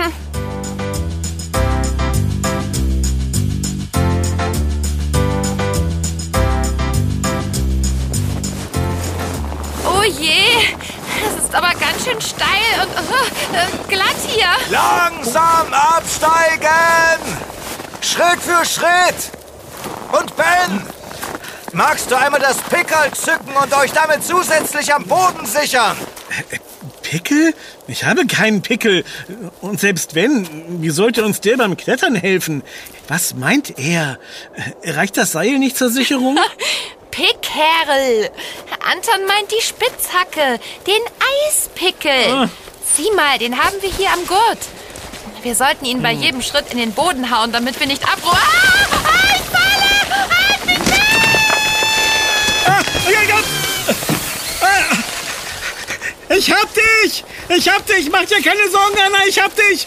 oh 9.86 10.04
je, 10.04 10.44
es 11.26 11.46
ist 11.46 11.56
aber 11.56 11.72
ganz 11.80 12.06
schön 12.06 12.22
steil 12.22 12.84
und 12.84 12.92
uh, 12.92 13.26
glatt 13.88 14.18
hier. 14.28 14.50
Langsam 14.70 15.74
absteigen! 15.74 16.70
Schritt 18.02 18.40
für 18.40 18.64
Schritt! 18.66 19.32
Und 20.12 20.36
Ben! 20.36 21.01
Magst 21.74 22.12
du 22.12 22.16
einmal 22.18 22.42
das 22.42 22.58
Pickel 22.58 23.12
zücken 23.14 23.56
und 23.56 23.74
euch 23.74 23.92
damit 23.92 24.24
zusätzlich 24.24 24.94
am 24.94 25.06
Boden 25.06 25.46
sichern? 25.46 25.96
Pickel? 27.02 27.54
Ich 27.88 28.04
habe 28.04 28.26
keinen 28.26 28.62
Pickel. 28.62 29.06
Und 29.62 29.80
selbst 29.80 30.14
wenn, 30.14 30.82
wie 30.82 30.90
sollte 30.90 31.24
uns 31.24 31.40
der 31.40 31.58
beim 31.58 31.78
Klettern 31.78 32.16
helfen? 32.16 32.64
Was 33.08 33.36
meint 33.36 33.80
er? 33.80 34.20
Reicht 34.84 35.16
das 35.18 35.32
Seil 35.32 35.60
nicht 35.60 35.78
zur 35.78 35.90
Sicherung? 35.90 36.38
Pickerl. 37.12 38.30
Anton 38.90 39.26
meint 39.28 39.52
die 39.52 39.62
Spitzhacke, 39.62 40.60
den 40.88 41.02
Eispickel. 41.48 42.34
Ah. 42.34 42.50
Sieh 42.86 43.12
mal, 43.16 43.38
den 43.38 43.62
haben 43.62 43.76
wir 43.82 43.90
hier 43.90 44.12
am 44.12 44.26
Gurt. 44.28 44.60
Wir 45.44 45.56
sollten 45.56 45.86
ihn 45.86 46.02
bei 46.02 46.14
hm. 46.14 46.22
jedem 46.22 46.42
Schritt 46.42 46.66
in 46.72 46.78
den 46.78 46.94
Boden 46.94 47.32
hauen, 47.32 47.52
damit 47.52 47.80
wir 47.80 47.88
nicht 47.88 48.04
abruhen. 48.04 48.38
Ah! 48.38 48.98
ah, 49.06 49.36
ich 49.36 49.42
falle! 49.42 50.30
Halt 50.30 50.66
mich 50.66 51.11
Ich 56.42 56.52
hab 56.52 56.74
dich! 56.74 57.24
Ich 57.50 57.70
hab 57.70 57.86
dich! 57.86 58.10
Mach 58.10 58.26
dir 58.26 58.42
keine 58.42 58.68
Sorgen, 58.68 58.98
Anna, 59.00 59.28
ich 59.28 59.40
hab 59.40 59.56
dich! 59.56 59.86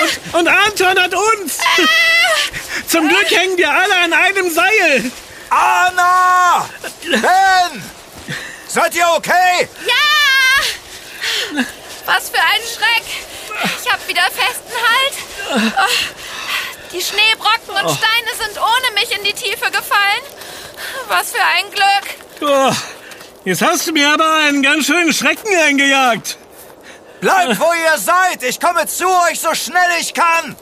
Und, 0.00 0.40
und 0.40 0.48
Anton 0.48 0.98
hat 0.98 1.14
uns! 1.14 1.58
Zum 2.88 3.08
Glück 3.08 3.30
hängen 3.30 3.56
wir 3.56 3.70
alle 3.70 3.96
an 3.96 4.12
einem 4.12 4.50
Seil! 4.50 5.12
Anna! 5.50 6.68
Ben! 7.04 7.84
Seid 8.66 8.96
ihr 8.96 9.06
okay? 9.14 9.68
Ja! 9.86 11.62
Was 12.06 12.30
für 12.30 12.40
ein 12.40 12.62
Schreck! 12.66 13.04
Ich 13.80 13.92
hab 13.92 14.08
wieder 14.08 14.22
festen 14.22 14.74
Halt. 14.74 15.14
Oh, 15.78 15.88
die 16.92 17.00
Schneebrocken 17.00 17.68
und 17.68 17.84
oh. 17.84 17.96
Steine 17.96 18.36
sind 18.36 18.60
ohne 18.60 18.94
mich 18.94 19.16
in 19.16 19.22
die 19.22 19.32
Tiefe 19.32 19.70
gefallen. 19.70 20.22
Was 21.06 21.30
für 21.30 21.44
ein 21.44 21.70
Glück! 21.70 23.00
Jetzt 23.44 23.60
hast 23.60 23.88
du 23.88 23.92
mir 23.92 24.08
aber 24.08 24.36
einen 24.46 24.62
ganz 24.62 24.86
schönen 24.86 25.12
Schrecken 25.12 25.48
eingejagt. 25.66 26.38
Bleibt, 27.20 27.58
wo 27.58 27.64
ihr 27.64 27.98
seid. 27.98 28.42
Ich 28.48 28.60
komme 28.60 28.86
zu 28.86 29.06
euch 29.08 29.40
so 29.40 29.52
schnell 29.54 29.90
ich 30.00 30.14
kann. 30.14 30.54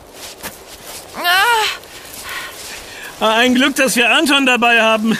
Ah, 3.20 3.36
ein 3.36 3.54
Glück, 3.54 3.76
dass 3.76 3.96
wir 3.96 4.10
Anton 4.10 4.46
dabei 4.46 4.80
haben, 4.80 5.18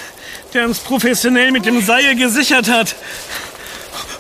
der 0.55 0.65
uns 0.65 0.79
professionell 0.79 1.53
mit 1.53 1.67
dem 1.67 1.83
Seil 1.83 2.17
gesichert 2.17 2.71
hat. 2.71 2.97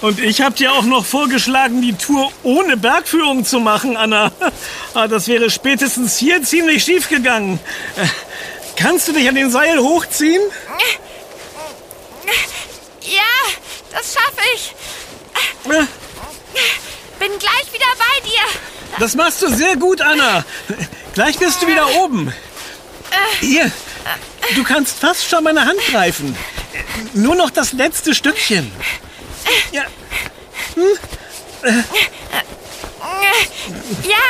Und 0.03 0.19
ich 0.19 0.43
habe 0.43 0.55
dir 0.55 0.73
auch 0.73 0.83
noch 0.83 1.07
vorgeschlagen, 1.07 1.81
die 1.81 1.95
Tour 1.95 2.31
ohne 2.43 2.77
Bergführung 2.77 3.45
zu 3.45 3.61
machen, 3.61 3.97
Anna. 3.97 4.33
Ah, 4.93 5.07
das 5.07 5.29
wäre 5.29 5.51
spätestens 5.51 6.19
hier 6.19 6.43
ziemlich 6.43 6.83
schief 6.83 7.09
gegangen. 7.09 7.61
Äh, 7.97 8.07
kannst 8.75 9.07
du 9.07 9.13
dich 9.13 9.29
an 9.29 9.37
den 9.37 9.49
Seil 9.49 9.79
hochziehen? 9.79 10.43
Das 13.91 14.15
schaffe 14.15 14.41
ich. 14.55 14.75
Bin 15.65 17.39
gleich 17.39 17.73
wieder 17.73 17.87
bei 17.99 18.29
dir. 18.29 18.99
Das 18.99 19.15
machst 19.15 19.43
du 19.43 19.49
sehr 19.49 19.77
gut, 19.77 20.01
Anna. 20.01 20.45
Gleich 21.15 21.39
bist 21.39 21.63
du 21.63 21.67
wieder 21.67 21.89
oben. 21.97 22.33
Hier, 23.41 23.71
du 24.55 24.65
kannst 24.65 24.99
fast 24.99 25.29
schon 25.29 25.45
meine 25.45 25.65
Hand 25.65 25.81
greifen. 25.91 26.37
Nur 27.15 27.35
noch 27.35 27.51
das 27.51 27.73
letzte 27.73 28.15
Stückchen. 28.15 28.71
Ja. 29.73 29.85
Hm? 30.75 30.99
Ja, 34.03 34.27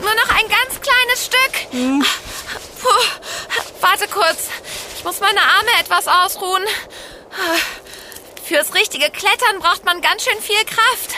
nur 0.00 0.14
noch 0.14 0.30
ein 0.30 0.48
ganz 0.48 0.80
kleines 0.80 1.26
Stück. 1.26 1.72
Hm. 1.72 2.04
Puh, 2.80 2.88
warte 3.80 4.08
kurz. 4.08 4.48
Ich 4.96 5.04
muss 5.04 5.20
meine 5.20 5.40
Arme 5.40 5.70
etwas 5.80 6.06
ausruhen. 6.06 6.62
Fürs 8.52 8.74
richtige 8.74 9.08
Klettern 9.08 9.60
braucht 9.60 9.86
man 9.86 10.02
ganz 10.02 10.24
schön 10.24 10.38
viel 10.42 10.62
Kraft. 10.66 11.14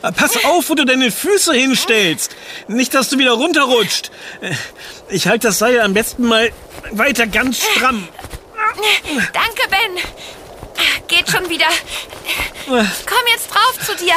Ah, 0.00 0.10
Pass 0.12 0.42
auf, 0.46 0.70
wo 0.70 0.74
du 0.74 0.86
deine 0.86 1.12
Füße 1.12 1.52
hinstellst. 1.52 2.34
Nicht, 2.68 2.94
dass 2.94 3.10
du 3.10 3.18
wieder 3.18 3.32
runterrutscht. 3.32 4.10
Äh, 4.40 4.54
Ich 5.10 5.28
halte 5.28 5.48
das 5.48 5.58
Seil 5.58 5.78
am 5.82 5.92
besten 5.92 6.26
mal 6.26 6.50
weiter 6.92 7.26
ganz 7.26 7.58
stramm. 7.62 8.08
Danke, 9.34 9.68
Ben. 9.68 10.02
Geht 11.06 11.28
schon 11.30 11.50
wieder. 11.50 11.66
Ich 11.68 13.06
komm 13.06 13.26
jetzt 13.30 13.50
drauf 13.50 13.74
zu 13.86 13.94
dir. 14.02 14.14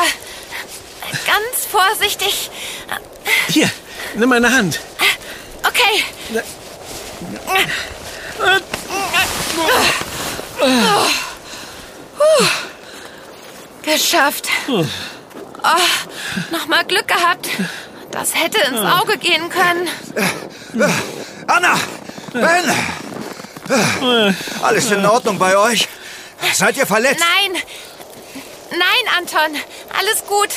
Ganz 1.25 1.65
vorsichtig. 1.69 2.49
Hier, 3.49 3.69
nimm 4.15 4.29
meine 4.29 4.53
Hand. 4.53 4.79
Okay. 5.63 6.45
Geschafft. 13.83 14.47
Oh, 14.67 14.83
Nochmal 16.51 16.83
Glück 16.85 17.07
gehabt. 17.07 17.47
Das 18.11 18.35
hätte 18.35 18.59
ins 18.61 18.79
Auge 18.81 19.17
gehen 19.17 19.49
können. 19.49 19.87
Anna! 21.47 21.79
Ben! 22.33 22.75
Alles 24.61 24.91
in 24.91 25.05
Ordnung 25.05 25.37
bei 25.37 25.57
euch? 25.57 25.87
Seid 26.53 26.77
ihr 26.77 26.85
verletzt? 26.87 27.19
Nein. 27.19 27.61
Nein, 28.71 29.13
Anton. 29.17 29.59
Alles 29.97 30.25
gut. 30.25 30.49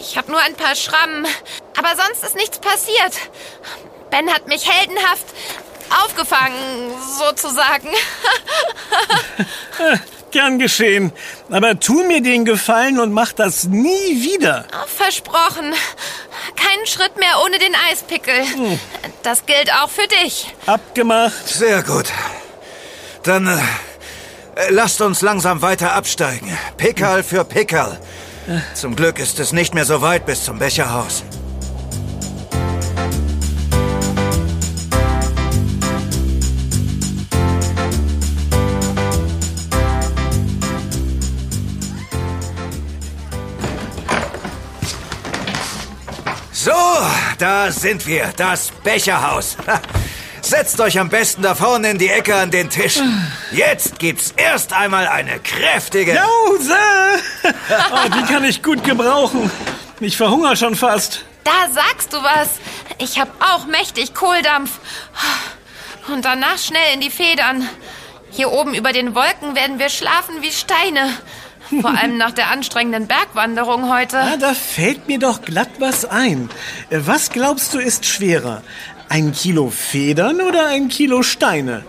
Ich 0.00 0.16
habe 0.16 0.30
nur 0.30 0.40
ein 0.40 0.54
paar 0.54 0.74
Schrammen. 0.74 1.26
Aber 1.76 1.94
sonst 2.02 2.24
ist 2.24 2.36
nichts 2.36 2.58
passiert. 2.58 3.14
Ben 4.10 4.32
hat 4.32 4.48
mich 4.48 4.68
heldenhaft 4.70 5.26
aufgefangen, 6.04 6.92
sozusagen. 7.18 7.88
Gern 10.30 10.58
geschehen. 10.58 11.12
Aber 11.50 11.78
tu 11.78 12.04
mir 12.04 12.22
den 12.22 12.44
Gefallen 12.44 12.98
und 12.98 13.12
mach 13.12 13.32
das 13.32 13.64
nie 13.64 14.22
wieder. 14.22 14.64
Versprochen. 14.86 15.72
Keinen 16.56 16.86
Schritt 16.86 17.16
mehr 17.18 17.42
ohne 17.44 17.58
den 17.58 17.74
Eispickel. 17.90 18.34
Das 19.22 19.44
gilt 19.46 19.72
auch 19.82 19.90
für 19.90 20.06
dich. 20.22 20.54
Abgemacht. 20.66 21.46
Sehr 21.46 21.82
gut. 21.82 22.06
Dann 23.22 23.46
äh, 23.46 23.52
äh, 24.56 24.70
lasst 24.70 25.00
uns 25.00 25.20
langsam 25.22 25.62
weiter 25.62 25.92
absteigen. 25.92 26.56
Pickerl 26.76 27.22
für 27.22 27.44
Pickerl. 27.44 27.98
Zum 28.74 28.96
Glück 28.96 29.18
ist 29.18 29.38
es 29.38 29.52
nicht 29.52 29.74
mehr 29.74 29.84
so 29.84 30.00
weit 30.00 30.26
bis 30.26 30.44
zum 30.44 30.58
Becherhaus. 30.58 31.22
So, 46.62 46.72
da 47.38 47.72
sind 47.72 48.06
wir, 48.06 48.34
das 48.36 48.70
Becherhaus. 48.84 49.56
Ha, 49.66 49.80
Setzt 50.42 50.78
euch 50.82 50.98
am 50.98 51.08
besten 51.08 51.40
da 51.40 51.54
vorne 51.54 51.88
in 51.88 51.96
die 51.96 52.10
Ecke 52.10 52.34
an 52.36 52.50
den 52.50 52.68
Tisch. 52.68 52.98
Jetzt 53.50 53.98
gibt's 53.98 54.34
erst 54.36 54.74
einmal 54.74 55.08
eine 55.08 55.38
kräftige... 55.40 56.14
Jause! 56.14 56.76
Oh, 57.92 58.08
die 58.14 58.30
kann 58.30 58.44
ich 58.44 58.62
gut 58.62 58.84
gebrauchen. 58.84 59.50
Ich 60.00 60.18
verhungere 60.18 60.54
schon 60.54 60.74
fast. 60.74 61.24
Da 61.44 61.72
sagst 61.72 62.12
du 62.12 62.18
was. 62.18 62.50
Ich 62.98 63.18
hab 63.18 63.28
auch 63.40 63.64
mächtig 63.64 64.12
Kohldampf. 64.12 64.80
Und 66.08 66.26
danach 66.26 66.58
schnell 66.58 66.92
in 66.92 67.00
die 67.00 67.10
Federn. 67.10 67.66
Hier 68.32 68.50
oben 68.52 68.74
über 68.74 68.92
den 68.92 69.14
Wolken 69.14 69.54
werden 69.54 69.78
wir 69.78 69.88
schlafen 69.88 70.42
wie 70.42 70.52
Steine. 70.52 71.16
Vor 71.80 71.90
allem 71.90 72.16
nach 72.16 72.32
der 72.32 72.50
anstrengenden 72.50 73.06
Bergwanderung 73.06 73.92
heute. 73.92 74.18
Ah, 74.18 74.36
da 74.38 74.54
fällt 74.54 75.06
mir 75.08 75.18
doch 75.18 75.42
glatt 75.42 75.70
was 75.78 76.04
ein. 76.04 76.50
Was 76.90 77.30
glaubst 77.30 77.74
du 77.74 77.78
ist 77.78 78.06
schwerer? 78.06 78.62
Ein 79.08 79.32
Kilo 79.32 79.70
Federn 79.70 80.40
oder 80.40 80.66
ein 80.66 80.88
Kilo 80.88 81.22
Steine? 81.22 81.84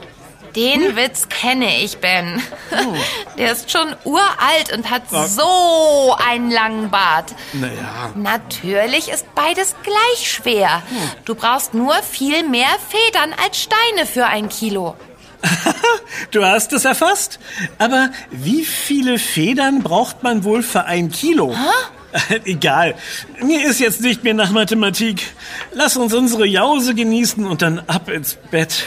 Den 0.55 0.95
Witz 0.97 1.29
kenne 1.29 1.77
ich, 1.82 1.99
Ben. 1.99 2.41
Der 3.38 3.53
ist 3.53 3.71
schon 3.71 3.95
uralt 4.03 4.73
und 4.75 4.89
hat 4.89 5.03
so 5.10 6.15
einen 6.27 6.51
langen 6.51 6.89
Bart. 6.89 7.34
Naja. 7.53 8.12
Natürlich 8.15 9.10
ist 9.10 9.34
beides 9.34 9.75
gleich 9.84 10.29
schwer. 10.32 10.82
Du 11.25 11.36
brauchst 11.36 11.73
nur 11.73 11.93
viel 12.03 12.43
mehr 12.47 12.67
Federn 12.89 13.34
als 13.43 13.62
Steine 13.62 14.05
für 14.05 14.25
ein 14.25 14.49
Kilo. 14.49 14.95
Du 16.32 16.45
hast 16.45 16.71
es 16.71 16.86
erfasst. 16.86 17.39
Aber 17.77 18.10
wie 18.30 18.63
viele 18.63 19.19
Federn 19.19 19.84
braucht 19.84 20.23
man 20.23 20.43
wohl 20.43 20.63
für 20.63 20.86
ein 20.86 21.12
Kilo? 21.12 21.54
Egal. 22.45 22.95
Mir 23.41 23.65
ist 23.65 23.80
jetzt 23.80 24.01
nicht 24.01 24.23
mehr 24.23 24.34
nach 24.34 24.51
Mathematik. 24.51 25.34
Lass 25.73 25.97
uns 25.97 26.13
unsere 26.13 26.45
Jause 26.45 26.95
genießen 26.95 27.45
und 27.45 27.62
dann 27.62 27.80
ab 27.88 28.08
ins 28.10 28.38
Bett. 28.49 28.86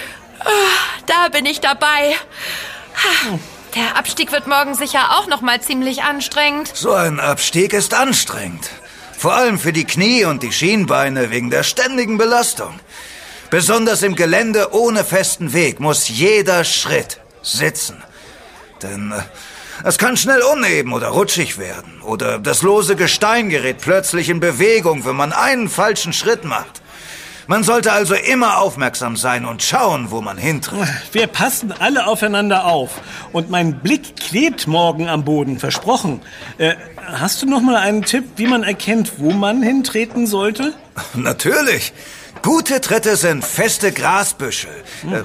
Da 1.07 1.29
bin 1.29 1.45
ich 1.47 1.61
dabei. 1.61 2.15
Ha, 2.97 3.39
Der 3.75 3.97
Abstieg 3.99 4.33
wird 4.33 4.47
morgen 4.47 4.75
sicher 4.75 5.19
auch 5.19 5.27
noch 5.27 5.41
mal 5.43 5.61
ziemlich 5.61 6.03
anstrengend. 6.03 6.71
So 6.75 6.93
ein 6.93 7.21
Abstieg 7.21 7.73
ist 7.73 7.93
anstrengend. 7.95 8.71
Vor 9.17 9.35
allem 9.35 9.59
für 9.59 9.73
die 9.73 9.85
Knie 9.85 10.25
und 10.25 10.43
die 10.43 10.53
Schienbeine 10.53 11.31
wegen 11.31 11.51
der 11.51 11.63
ständigen 11.63 12.19
Belastung. 12.19 12.79
Besonders 13.55 14.03
im 14.03 14.17
Gelände 14.17 14.75
ohne 14.75 15.05
festen 15.05 15.53
Weg 15.53 15.79
muss 15.79 16.09
jeder 16.09 16.65
Schritt 16.65 17.21
sitzen. 17.41 18.03
Denn 18.83 19.13
äh, 19.13 19.21
es 19.85 19.97
kann 19.97 20.17
schnell 20.17 20.43
uneben 20.43 20.93
oder 20.93 21.07
rutschig 21.11 21.57
werden. 21.57 22.03
Oder 22.03 22.41
das 22.41 22.63
lose 22.63 22.97
Gestein 22.97 23.51
gerät 23.51 23.77
plötzlich 23.81 24.29
in 24.29 24.41
Bewegung, 24.41 25.05
wenn 25.05 25.15
man 25.15 25.33
einen 25.33 25.69
falschen 25.69 26.13
Schritt 26.13 26.43
macht. 26.43 26.83
Man 27.47 27.63
sollte 27.63 27.93
also 27.93 28.17
immer 28.17 28.59
aufmerksam 28.59 29.15
sein 29.17 29.45
und 29.45 29.63
schauen, 29.63 30.11
wo 30.11 30.21
man 30.21 30.37
hintritt. 30.37 30.89
Wir 31.13 31.29
passen 31.29 31.71
alle 31.71 32.09
aufeinander 32.09 32.65
auf. 32.65 33.01
Und 33.33 33.51
mein 33.51 33.79
Blick 33.79 34.17
klebt 34.17 34.67
morgen 34.67 35.09
am 35.09 35.25
Boden, 35.25 35.61
versprochen. 35.61 36.23
Äh, 36.59 36.75
hast 36.97 37.41
du 37.41 37.47
noch 37.47 37.61
mal 37.61 37.77
einen 37.77 38.03
Tipp, 38.03 38.25
wie 38.35 38.49
man 38.49 38.65
erkennt, 38.65 39.13
wo 39.19 39.31
man 39.31 39.63
hintreten 39.63 40.27
sollte? 40.27 40.75
Natürlich. 41.15 41.93
Gute 42.45 42.83
Tritte 42.83 43.17
sind 43.17 43.43
feste 43.43 43.91
Grasbüschel, 43.91 44.85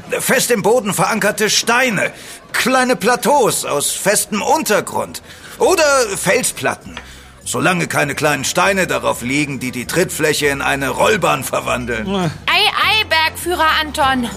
äh, 0.10 0.22
fest 0.22 0.52
im 0.52 0.62
Boden 0.62 0.94
verankerte 0.94 1.50
Steine, 1.50 2.14
kleine 2.54 2.96
Plateaus 2.96 3.66
aus 3.66 3.92
festem 3.92 4.42
Untergrund 4.42 5.22
oder 5.58 5.84
Felsplatten. 6.16 6.96
Solange 7.44 7.88
keine 7.88 8.16
kleinen 8.16 8.46
Steine 8.46 8.88
darauf 8.88 9.22
liegen, 9.22 9.60
die 9.60 9.72
die 9.72 9.86
Trittfläche 9.86 10.48
in 10.48 10.62
eine 10.62 10.88
Rollbahn 10.88 11.44
verwandeln. 11.44 12.08
Ei, 12.08 12.30
ei, 12.48 13.04
Bergführer 13.10 13.68
Anton. 13.82 14.30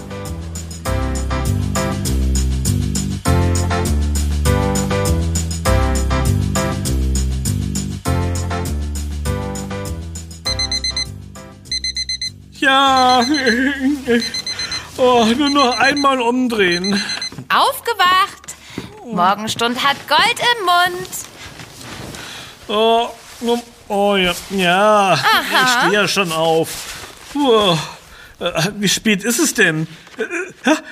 Ja. 12.73 13.23
Oh, 14.97 15.25
nur 15.25 15.49
noch 15.49 15.79
einmal 15.79 16.19
umdrehen. 16.19 16.99
Aufgewacht. 17.49 18.55
Morgenstund 19.05 19.83
hat 19.83 19.97
Gold 20.07 20.39
im 20.39 20.65
Mund. 20.65 21.09
Oh, 22.67 23.09
oh, 23.41 23.59
oh 23.89 24.15
ja. 24.15 24.33
Ja, 24.49 25.13
ich 25.13 25.69
stehe 25.69 25.93
ja 25.93 26.07
schon 26.07 26.31
auf. 26.31 26.69
Äh, 28.39 28.71
Wie 28.77 28.89
spät 28.89 29.23
ist 29.23 29.39
es 29.39 29.53
denn? 29.53 29.87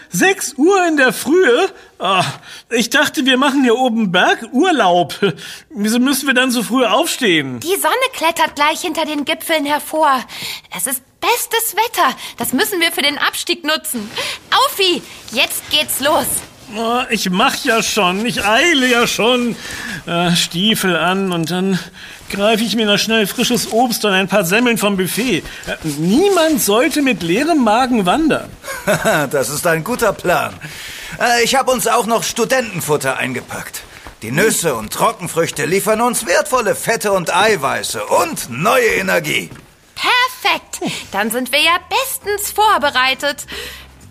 Sechs 0.09 0.53
Uhr 0.57 0.85
in 0.87 0.97
der 0.97 1.13
Frühe? 1.13 1.69
Ah, 1.99 2.23
ich 2.69 2.89
dachte, 2.89 3.25
wir 3.25 3.37
machen 3.37 3.63
hier 3.63 3.77
oben 3.77 4.11
Bergurlaub. 4.11 5.15
Wieso 5.69 5.99
müssen 5.99 6.27
wir 6.27 6.33
dann 6.33 6.51
so 6.51 6.63
früh 6.63 6.85
aufstehen? 6.85 7.59
Die 7.59 7.79
Sonne 7.79 7.95
klettert 8.13 8.55
gleich 8.55 8.81
hinter 8.81 9.05
den 9.05 9.25
Gipfeln 9.25 9.65
hervor. 9.65 10.19
Es 10.75 10.87
ist 10.87 11.01
bestes 11.19 11.75
Wetter. 11.75 12.15
Das 12.37 12.53
müssen 12.53 12.79
wir 12.81 12.91
für 12.91 13.03
den 13.03 13.17
Abstieg 13.17 13.63
nutzen. 13.63 14.09
Aufi, 14.49 15.01
jetzt 15.31 15.69
geht's 15.69 15.99
los. 15.99 16.25
Oh, 16.75 17.01
ich 17.09 17.29
mach 17.29 17.55
ja 17.65 17.83
schon, 17.83 18.25
ich 18.25 18.45
eile 18.45 18.87
ja 18.87 19.05
schon. 19.05 19.55
Äh, 20.05 20.35
Stiefel 20.35 20.95
an 20.95 21.31
und 21.31 21.51
dann 21.51 21.77
greife 22.31 22.63
ich 22.63 22.75
mir 22.75 22.85
noch 22.85 22.97
schnell 22.97 23.27
frisches 23.27 23.71
Obst 23.71 24.03
und 24.05 24.13
ein 24.13 24.27
paar 24.27 24.43
Semmeln 24.45 24.77
vom 24.77 24.97
Buffet. 24.97 25.43
Äh, 25.67 25.75
niemand 25.99 26.61
sollte 26.61 27.01
mit 27.01 27.21
leerem 27.21 27.63
Magen 27.63 28.05
wandern. 28.05 28.49
das 29.31 29.49
ist 29.49 29.67
ein 29.67 29.83
guter 29.83 30.13
Plan. 30.13 30.53
Äh, 31.19 31.43
Ich 31.43 31.55
habe 31.55 31.71
uns 31.71 31.87
auch 31.87 32.05
noch 32.05 32.23
Studentenfutter 32.23 33.17
eingepackt. 33.17 33.81
Die 34.21 34.31
Nüsse 34.31 34.75
und 34.75 34.93
Trockenfrüchte 34.93 35.65
liefern 35.65 35.99
uns 36.01 36.25
wertvolle 36.27 36.75
Fette 36.75 37.11
und 37.11 37.35
Eiweiße 37.35 38.05
und 38.05 38.49
neue 38.49 38.85
Energie. 38.85 39.49
Perfekt. 39.95 40.79
Dann 41.11 41.31
sind 41.31 41.51
wir 41.51 41.59
ja 41.59 41.77
bestens 41.89 42.51
vorbereitet. 42.51 43.45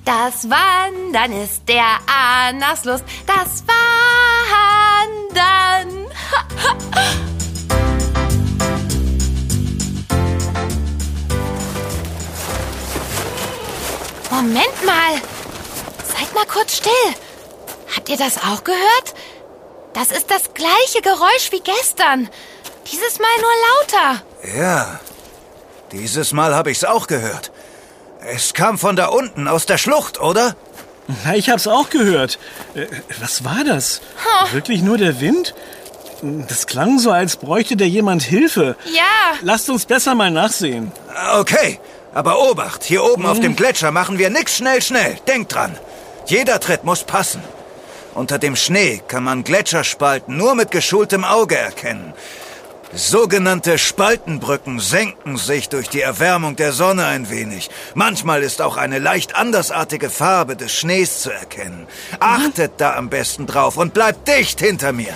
Das 0.05 0.49
Wandern 0.51 1.33
ist 1.43 1.69
der 1.69 1.99
Anlass 2.07 2.85
Lust. 2.85 3.05
Das 3.27 3.63
Wandern 5.31 6.07
kurz 16.61 16.77
still. 16.77 16.93
Habt 17.97 18.09
ihr 18.09 18.17
das 18.17 18.39
auch 18.39 18.65
gehört? 18.65 19.15
Das 19.95 20.11
ist 20.11 20.31
das 20.31 20.55
gleiche 20.55 21.03
Geräusch 21.03 21.51
wie 21.51 21.61
gestern. 21.61 22.29
Dieses 22.91 23.19
Mal 23.19 23.29
nur 23.41 23.51
lauter. 23.69 24.59
Ja, 24.59 25.01
dieses 25.93 26.33
Mal 26.33 26.55
habe 26.55 26.71
ich's 26.71 26.85
auch 26.85 27.07
gehört. 27.07 27.51
Es 28.21 28.55
kam 28.55 28.79
von 28.79 28.97
da 28.97 29.07
unten, 29.07 29.49
aus 29.49 29.67
der 29.67 29.79
Schlucht, 29.79 30.21
oder? 30.21 30.55
Na, 31.25 31.35
ich 31.35 31.51
hab's 31.51 31.67
auch 31.67 31.91
gehört. 31.91 32.39
Äh, 32.75 32.87
was 33.21 33.45
war 33.45 33.65
das? 33.65 34.01
Wirklich 34.53 34.83
nur 34.83 34.99
der 34.99 35.21
Wind? 35.21 35.55
Das 36.23 36.67
klang 36.67 36.99
so, 36.99 37.11
als 37.11 37.37
bräuchte 37.37 37.77
der 37.77 37.89
jemand 37.89 38.23
Hilfe. 38.23 38.77
Ja. 38.93 39.39
Lasst 39.41 39.71
uns 39.71 39.87
besser 39.87 40.15
mal 40.15 40.31
nachsehen. 40.31 40.93
Okay, 41.39 41.81
aber 42.13 42.41
Obacht, 42.51 42.85
hier 42.85 43.05
oben 43.05 43.27
auf 43.27 43.41
dem 43.41 43.57
Gletscher 43.57 43.93
machen 43.93 44.19
wir 44.19 44.31
nix 44.31 44.57
schnell, 44.57 44.83
schnell. 44.83 45.17
Denkt 45.29 45.55
dran. 45.55 45.77
Jeder 46.27 46.61
Tritt 46.61 46.85
muss 46.85 47.05
passen. 47.05 47.43
Unter 48.15 48.39
dem 48.39 48.57
Schnee 48.57 49.01
kann 49.07 49.23
man 49.25 49.45
Gletscherspalten 49.45 50.37
nur 50.37 50.55
mit 50.55 50.71
geschultem 50.71 51.25
Auge 51.25 51.57
erkennen. 51.57 52.13
Sogenannte 52.93 53.79
Spaltenbrücken 53.79 54.81
senken 54.81 55.37
sich 55.37 55.69
durch 55.69 55.89
die 55.89 56.01
Erwärmung 56.01 56.57
der 56.57 56.73
Sonne 56.73 57.07
ein 57.07 57.31
wenig. 57.31 57.71
Manchmal 57.95 58.43
ist 58.43 58.61
auch 58.61 58.77
eine 58.77 58.99
leicht 58.99 59.37
andersartige 59.37 60.11
Farbe 60.11 60.57
des 60.57 60.73
Schnees 60.73 61.23
zu 61.23 61.31
erkennen. 61.31 61.87
Achtet 62.19 62.73
da 62.79 62.97
am 62.97 63.09
besten 63.09 63.47
drauf 63.47 63.77
und 63.77 63.95
bleibt 63.95 64.27
dicht 64.27 64.59
hinter 64.59 64.93
mir. 64.93 65.15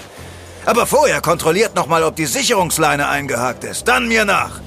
Aber 0.65 0.87
vorher 0.87 1.21
kontrolliert 1.21 1.75
noch 1.75 1.89
mal, 1.89 2.05
ob 2.05 2.15
die 2.15 2.27
Sicherungsleine 2.27 3.09
eingehakt 3.09 3.65
ist. 3.65 3.89
Dann 3.89 4.07
mir 4.07 4.25
nach. 4.25 4.61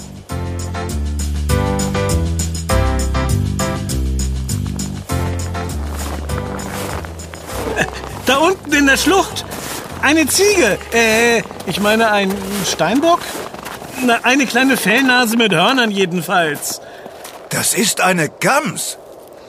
Da 8.28 8.38
unten 8.38 8.74
in 8.74 8.86
der 8.86 8.98
Schlucht. 8.98 9.46
Eine 10.02 10.28
Ziege. 10.28 10.78
Äh, 10.94 11.42
ich 11.66 11.80
meine 11.80 12.12
ein 12.12 12.34
Steinbock? 12.70 13.22
Na, 14.04 14.20
eine 14.24 14.46
kleine 14.46 14.78
Fellnase 14.78 15.38
mit 15.38 15.54
Hörnern 15.54 15.90
jedenfalls. 15.92 16.82
Das 17.50 17.74
ist 17.74 18.02
eine 18.02 18.30
Gams. 18.30 18.98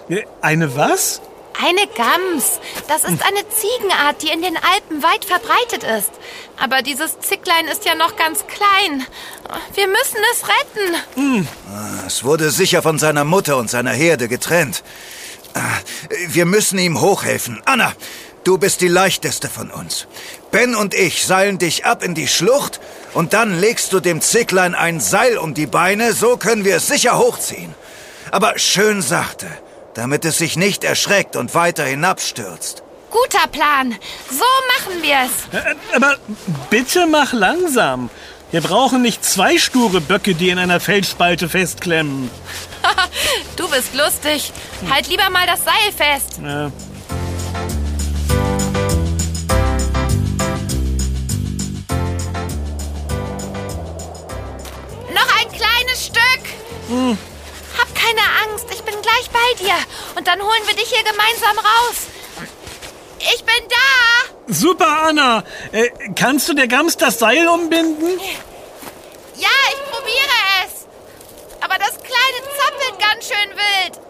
Äh, 0.09 0.23
Eine 0.41 0.75
was? 0.77 1.21
Eine 1.61 1.87
Gams. 1.89 2.61
Das 2.87 3.03
ist 3.03 3.21
eine 3.21 3.43
Ziegenart, 3.51 4.23
die 4.23 4.29
in 4.29 4.43
den 4.43 4.57
Alpen 4.57 5.03
weit 5.03 5.25
verbreitet 5.25 5.83
ist. 5.99 6.11
Aber 6.57 6.83
dieses 6.83 7.19
Zicklein 7.19 7.67
ist 7.67 7.85
ja 7.85 7.97
noch 7.97 8.15
ganz 8.17 8.45
klein. 8.47 9.05
Wir 9.75 9.89
müssen 9.89 10.19
es 10.33 10.45
retten. 10.49 11.47
Es 12.07 12.23
wurde 12.23 12.51
sicher 12.53 12.81
von 12.81 12.99
seiner 13.01 13.25
Mutter 13.25 13.57
und 13.57 13.69
seiner 13.69 13.91
Herde 13.91 14.29
getrennt. 14.29 14.85
Ah, 15.55 15.61
Wir 16.29 16.47
müssen 16.47 16.79
ihm 16.79 17.01
hochhelfen. 17.01 17.61
Anna, 17.65 17.93
du 18.49 18.57
bist 18.57 18.81
die 18.81 18.89
leichteste 18.89 19.51
von 19.51 19.71
uns. 19.71 20.07
Ben 20.51 20.75
und 20.75 20.95
ich 20.95 21.27
seilen 21.27 21.59
dich 21.59 21.85
ab 21.85 22.03
in 22.03 22.15
die 22.15 22.27
Schlucht 22.27 22.81
und 23.13 23.35
dann 23.35 23.61
legst 23.61 23.93
du 23.93 24.01
dem 24.01 24.23
Zicklein 24.23 24.75
ein 24.75 25.01
Seil 25.01 25.37
um 25.37 25.53
die 25.53 25.67
Beine, 25.67 26.15
so 26.15 26.39
können 26.39 26.65
wir 26.65 26.77
es 26.77 26.87
sicher 26.87 27.19
hochziehen. 27.19 27.75
Aber 28.31 28.59
schön 28.59 29.03
sachte, 29.03 29.47
damit 29.93 30.25
es 30.25 30.39
sich 30.39 30.57
nicht 30.57 30.83
erschreckt 30.83 31.37
und 31.37 31.55
weiter 31.55 31.85
hinabstürzt. 31.85 32.83
Guter 33.11 33.49
Plan. 33.49 33.95
So 34.31 34.47
machen 34.73 35.03
wir 35.03 35.17
es. 35.27 35.59
Äh, 35.61 35.75
Aber 35.95 36.17
bitte 36.71 37.07
mach 37.07 37.35
langsam. 37.35 38.09
Wir 38.51 38.63
brauchen 38.63 39.03
nicht 39.03 39.27
zwei 39.27 39.59
sture 39.59 40.01
Böcke, 40.01 40.35
die 40.35 40.49
in 40.49 40.59
einer 40.59 40.81
Felsspalte 40.81 41.51
festklemmen. 41.51 42.31
Du 43.57 43.69
bist 43.69 43.95
lustig. 43.95 44.53
Halt 44.89 45.09
lieber 45.09 45.29
mal 45.31 45.47
das 45.47 45.65
Seil 45.65 45.93
fest. 45.95 46.39
Äh, 46.39 46.71
Stück. 56.89 57.19
Hab 57.79 57.95
keine 57.95 58.21
Angst. 58.45 58.67
Ich 58.71 58.83
bin 58.83 58.95
gleich 59.03 59.31
bei 59.31 59.65
dir. 59.65 59.75
Und 60.17 60.27
dann 60.27 60.41
holen 60.41 60.63
wir 60.67 60.75
dich 60.75 60.89
hier 60.89 61.05
gemeinsam 61.05 61.59
raus. 61.59 62.07
Ich 63.21 63.45
bin 63.45 63.69
da. 63.69 64.53
super, 64.53 65.03
Anna. 65.03 65.45
Äh, 65.73 65.91
kannst 66.15 66.49
du 66.49 66.55
der 66.55 66.69
Gams 66.69 66.97
das 66.97 67.19
Seil 67.19 67.47
umbinden? 67.49 68.19
Ja, 69.37 69.49
ich 69.71 69.91
probiere 69.91 70.37
es. 70.65 70.87
Aber 71.61 71.79
das 71.79 71.97
Kleine 71.99 72.39
zappelt 72.59 72.99
ganz 72.99 73.27
schön 73.29 73.51
wild. 73.57 74.01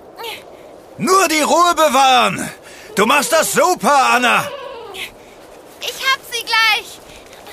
Nur 0.99 1.29
die 1.29 1.43
Ruhe 1.43 1.75
bewahren! 1.75 2.51
Du 2.97 3.07
machst 3.07 3.33
das 3.33 3.53
super, 3.53 3.95
Anna! 4.14 4.51
Ich 5.81 5.95
hab 6.05 6.21
sie 6.31 6.45
gleich. 6.45 6.99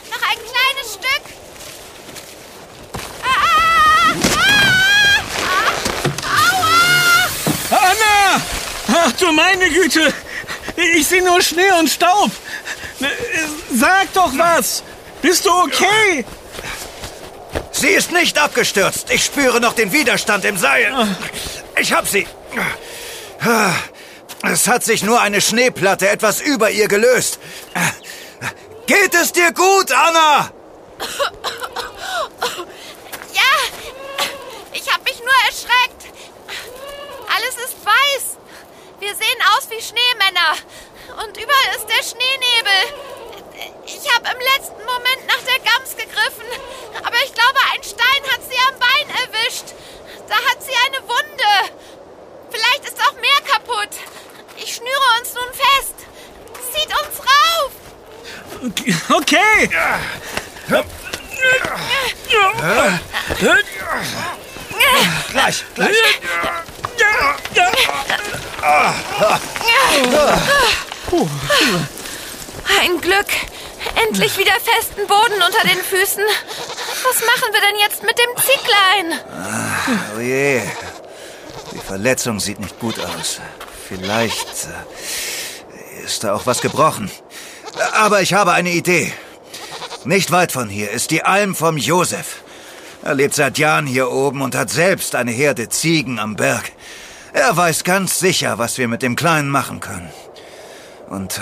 Noch 0.09 0.21
ein 0.29 0.39
kleines 0.51 0.93
Stück. 0.93 1.23
Ah, 3.23 3.27
ah, 3.47 4.13
ah, 5.45 6.45
aua! 7.71 7.87
Anna! 7.91 9.14
Du 9.25 9.31
meine 9.31 9.69
Güte! 9.71 10.13
Ich 10.75 11.07
sehe 11.07 11.23
nur 11.23 11.41
Schnee 11.41 11.71
und 11.79 11.89
Staub. 11.89 12.29
Sag 13.73 14.13
doch 14.13 14.31
was! 14.37 14.83
Bist 15.23 15.47
du 15.47 15.49
okay? 15.49 16.23
Sie 17.71 17.87
ist 17.87 18.11
nicht 18.11 18.37
abgestürzt. 18.37 19.09
Ich 19.09 19.25
spüre 19.25 19.59
noch 19.59 19.73
den 19.73 19.91
Widerstand 19.91 20.45
im 20.45 20.57
Seil. 20.57 21.07
Ich 21.79 21.91
hab 21.91 22.07
sie. 22.07 22.27
Es 24.43 24.67
hat 24.67 24.83
sich 24.83 25.01
nur 25.01 25.19
eine 25.19 25.41
Schneeplatte 25.41 26.07
etwas 26.07 26.39
über 26.39 26.69
ihr 26.69 26.87
gelöst. 26.87 27.39
Geht 28.85 29.15
es 29.15 29.31
dir 29.31 29.51
gut, 29.53 29.91
Anna? 29.91 30.51
Ja, 33.33 33.41
ich 34.71 34.93
hab 34.93 35.03
mich 35.03 35.19
nur 35.19 35.33
erschreckt. 35.47 36.13
Alles 37.35 37.55
ist 37.65 37.75
weiß. 37.83 38.37
Wir 39.17 39.27
sehen 39.27 39.41
aus 39.55 39.69
wie 39.69 39.81
Schneemänner. 39.81 40.57
Und 41.23 41.37
überall 41.37 41.75
ist 41.75 41.87
der 41.87 42.03
Schneenebel. 42.03 42.81
Ich 43.85 44.13
habe 44.13 44.27
im 44.27 44.39
letzten 44.39 44.83
Moment 44.83 45.27
nach 45.27 45.41
der 45.45 45.59
Gams 45.59 45.95
gegriffen. 45.95 46.45
Aber 47.01 47.15
ich 47.23 47.33
glaube, 47.33 47.59
ein 47.73 47.83
Stein 47.83 48.31
hat 48.31 48.41
sie 48.43 48.57
am 48.67 48.77
Bein 48.79 49.09
erwischt. 49.09 49.73
Da 50.27 50.35
hat 50.35 50.61
sie 50.61 50.73
eine 50.87 51.01
Wunde. 51.07 51.71
Vielleicht 52.51 52.85
ist 52.85 52.99
auch 53.07 53.13
mehr 53.13 53.41
kaputt. 53.47 53.89
Ich 54.57 54.75
schnüre 54.75 55.19
uns 55.19 55.33
nun 55.33 55.53
fest. 55.53 55.95
Zieht 56.73 56.89
uns 56.89 57.21
rauf. 57.21 57.71
Okay. 59.09 59.69
Gleich, 65.29 65.65
gleich. 65.75 66.03
Ein 72.81 72.99
Glück. 72.99 73.27
Endlich 74.07 74.37
wieder 74.37 74.53
festen 74.53 75.05
Boden 75.07 75.41
unter 75.45 75.67
den 75.67 75.77
Füßen. 75.83 76.23
Was 77.03 77.21
machen 77.21 77.53
wir 77.53 77.61
denn 77.61 77.79
jetzt 77.79 78.01
mit 78.03 78.17
dem 78.17 78.35
Zicklein? 78.37 79.19
Oh 80.17 80.19
je. 80.19 80.61
Die 81.73 81.79
Verletzung 81.79 82.39
sieht 82.39 82.59
nicht 82.59 82.79
gut 82.79 82.99
aus. 82.99 83.39
Vielleicht 83.87 84.47
äh, 84.49 86.05
ist 86.05 86.23
da 86.23 86.33
auch 86.33 86.47
was 86.47 86.61
gebrochen. 86.61 87.11
Aber 87.93 88.21
ich 88.21 88.33
habe 88.33 88.53
eine 88.53 88.71
Idee. 88.71 89.13
Nicht 90.05 90.31
weit 90.31 90.51
von 90.51 90.69
hier 90.69 90.89
ist 90.89 91.11
die 91.11 91.23
Alm 91.23 91.53
vom 91.55 91.77
Josef. 91.77 92.37
Er 93.03 93.13
lebt 93.13 93.35
seit 93.35 93.59
Jahren 93.59 93.85
hier 93.85 94.11
oben 94.11 94.41
und 94.41 94.55
hat 94.55 94.71
selbst 94.71 95.13
eine 95.13 95.31
Herde 95.31 95.69
Ziegen 95.69 96.17
am 96.17 96.35
Berg. 96.35 96.71
Er 97.35 97.57
weiß 97.57 97.83
ganz 97.83 98.17
sicher, 98.17 98.59
was 98.59 98.77
wir 98.77 98.87
mit 98.87 99.01
dem 99.01 99.17
Kleinen 99.17 99.49
machen 99.49 99.81
können. 99.81 100.09
Und 101.09 101.41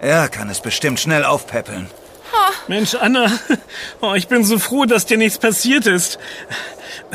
äh, 0.00 0.06
er 0.08 0.28
kann 0.28 0.50
es 0.50 0.60
bestimmt 0.60 0.98
schnell 0.98 1.24
aufpäppeln. 1.24 1.86
Mensch, 2.66 2.96
Anna, 2.96 3.30
oh, 4.00 4.14
ich 4.14 4.26
bin 4.26 4.42
so 4.42 4.58
froh, 4.58 4.86
dass 4.86 5.06
dir 5.06 5.16
nichts 5.16 5.38
passiert 5.38 5.86
ist. 5.86 6.18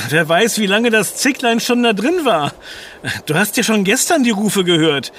Wer 0.07 0.29
weiß, 0.29 0.59
wie 0.59 0.65
lange 0.65 0.91
das 0.91 1.17
Zicklein 1.17 1.59
schon 1.59 1.83
da 1.83 1.91
drin 1.91 2.23
war. 2.23 2.53
Du 3.25 3.35
hast 3.35 3.57
ja 3.57 3.63
schon 3.63 3.83
gestern 3.83 4.23
die 4.23 4.29
Rufe 4.29 4.63
gehört. 4.63 5.12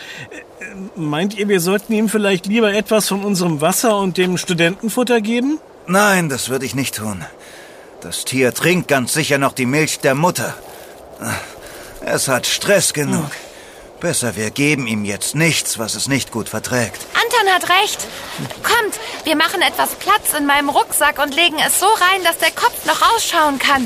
Meint 0.96 1.36
ihr, 1.36 1.48
wir 1.48 1.60
sollten 1.60 1.92
ihm 1.92 2.08
vielleicht 2.08 2.46
lieber 2.46 2.72
etwas 2.72 3.08
von 3.08 3.22
unserem 3.22 3.60
Wasser 3.60 3.98
und 3.98 4.16
dem 4.16 4.38
Studentenfutter 4.38 5.20
geben? 5.20 5.58
Nein, 5.86 6.30
das 6.30 6.48
würde 6.48 6.64
ich 6.64 6.74
nicht 6.74 6.96
tun. 6.96 7.26
Das 8.00 8.24
Tier 8.24 8.54
trinkt 8.54 8.88
ganz 8.88 9.12
sicher 9.12 9.36
noch 9.36 9.52
die 9.52 9.66
Milch 9.66 9.98
der 10.00 10.14
Mutter. 10.14 10.54
Es 12.12 12.26
hat 12.26 12.46
Stress 12.46 12.92
genug. 12.92 13.30
Besser, 14.00 14.34
wir 14.34 14.50
geben 14.50 14.88
ihm 14.88 15.04
jetzt 15.04 15.36
nichts, 15.36 15.78
was 15.78 15.94
es 15.94 16.08
nicht 16.08 16.32
gut 16.32 16.48
verträgt. 16.48 17.00
Anton 17.14 17.54
hat 17.54 17.70
recht. 17.70 18.00
Kommt, 18.64 18.98
wir 19.24 19.36
machen 19.36 19.62
etwas 19.62 19.90
Platz 19.90 20.32
in 20.36 20.44
meinem 20.44 20.70
Rucksack 20.70 21.22
und 21.22 21.34
legen 21.34 21.58
es 21.64 21.78
so 21.78 21.86
rein, 21.86 22.24
dass 22.24 22.38
der 22.38 22.50
Kopf 22.50 22.84
noch 22.84 23.00
ausschauen 23.14 23.60
kann. 23.60 23.82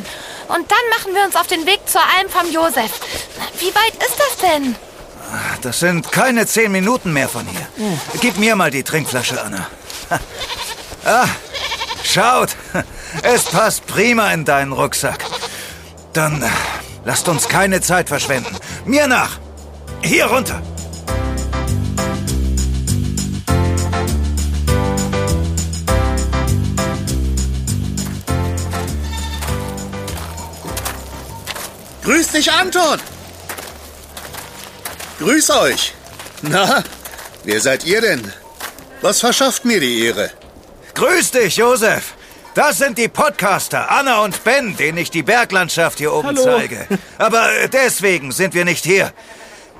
Und 0.48 0.70
dann 0.70 0.78
machen 0.98 1.14
wir 1.14 1.24
uns 1.24 1.36
auf 1.36 1.48
den 1.48 1.66
Weg 1.66 1.80
zur 1.86 2.00
Alm 2.00 2.30
vom 2.30 2.50
Josef. 2.50 2.92
Wie 3.58 3.74
weit 3.74 3.94
ist 4.02 4.18
das 4.18 4.36
denn? 4.50 4.74
Das 5.60 5.80
sind 5.80 6.10
keine 6.10 6.46
zehn 6.46 6.72
Minuten 6.72 7.12
mehr 7.12 7.28
von 7.28 7.46
hier. 7.46 7.66
Gib 8.20 8.38
mir 8.38 8.56
mal 8.56 8.70
die 8.70 8.84
Trinkflasche, 8.84 9.42
Anna. 9.42 9.66
Ah, 11.04 11.26
schaut. 12.02 12.56
Es 13.22 13.44
passt 13.44 13.86
prima 13.86 14.32
in 14.32 14.46
deinen 14.46 14.72
Rucksack. 14.72 15.24
Dann 16.14 16.42
äh, 16.42 16.48
lasst 17.04 17.28
uns 17.28 17.48
keine 17.48 17.80
Zeit 17.80 18.08
verschwenden. 18.08 18.56
Mir 18.84 19.06
nach. 19.06 19.38
Hier 20.02 20.26
runter. 20.26 20.60
Grüß 32.04 32.28
dich, 32.28 32.52
Anton! 32.52 33.00
Grüß 35.18 35.50
euch! 35.52 35.94
Na, 36.42 36.84
wer 37.44 37.60
seid 37.60 37.84
ihr 37.86 38.02
denn? 38.02 38.30
Was 39.00 39.20
verschafft 39.20 39.64
mir 39.64 39.80
die 39.80 40.04
Ehre? 40.04 40.30
Grüß 40.94 41.30
dich, 41.30 41.56
Josef. 41.56 42.14
Das 42.54 42.78
sind 42.78 42.98
die 42.98 43.08
Podcaster, 43.08 43.90
Anna 43.90 44.20
und 44.20 44.44
Ben, 44.44 44.76
denen 44.76 44.98
ich 44.98 45.10
die 45.10 45.24
Berglandschaft 45.24 45.98
hier 45.98 46.12
oben 46.12 46.28
Hallo. 46.28 46.42
zeige. 46.44 46.86
Aber 47.18 47.52
äh, 47.52 47.68
deswegen 47.68 48.30
sind 48.30 48.54
wir 48.54 48.64
nicht 48.64 48.84
hier. 48.84 49.12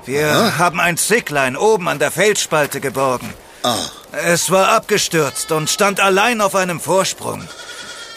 Wir 0.05 0.57
haben 0.57 0.79
ein 0.81 0.97
Zicklein 0.97 1.55
oben 1.55 1.87
an 1.87 1.99
der 1.99 2.11
Felsspalte 2.11 2.81
geborgen. 2.81 3.33
Ah, 3.63 3.77
Es 4.11 4.51
war 4.51 4.69
abgestürzt 4.69 5.51
und 5.51 5.69
stand 5.69 5.99
allein 5.99 6.41
auf 6.41 6.53
einem 6.53 6.79
Vorsprung. 6.81 7.47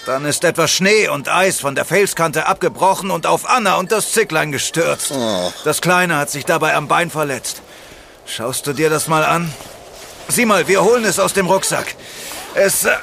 Dann 0.07 0.25
ist 0.25 0.43
etwas 0.43 0.71
Schnee 0.73 1.09
und 1.09 1.29
Eis 1.29 1.61
von 1.61 1.75
der 1.75 1.85
Felskante 1.85 2.47
abgebrochen 2.47 3.11
und 3.11 3.27
auf 3.27 3.49
Anna 3.49 3.77
und 3.77 3.93
das 3.93 4.13
Zicklein 4.13 4.51
gestürzt. 4.53 5.13
Oh. 5.13 5.53
Das 5.65 5.81
Kleine 5.81 6.17
hat 6.17 6.31
sich 6.31 6.45
dabei 6.45 6.75
am 6.75 6.89
Bein 6.89 7.11
verletzt. 7.11 7.63
Schaust 8.27 8.67
du 8.67 8.73
dir 8.73 8.91
das 8.91 9.07
mal 9.07 9.25
an? 9.25 9.53
Sieh 10.29 10.47
mal, 10.47 10.67
wir 10.67 10.83
holen 10.83 11.05
es 11.05 11.19
aus 11.19 11.33
dem 11.33 11.47
Rucksack. 11.47 11.95
Es, 12.55 12.85
äh, 12.85 12.91
äh, 12.91 12.97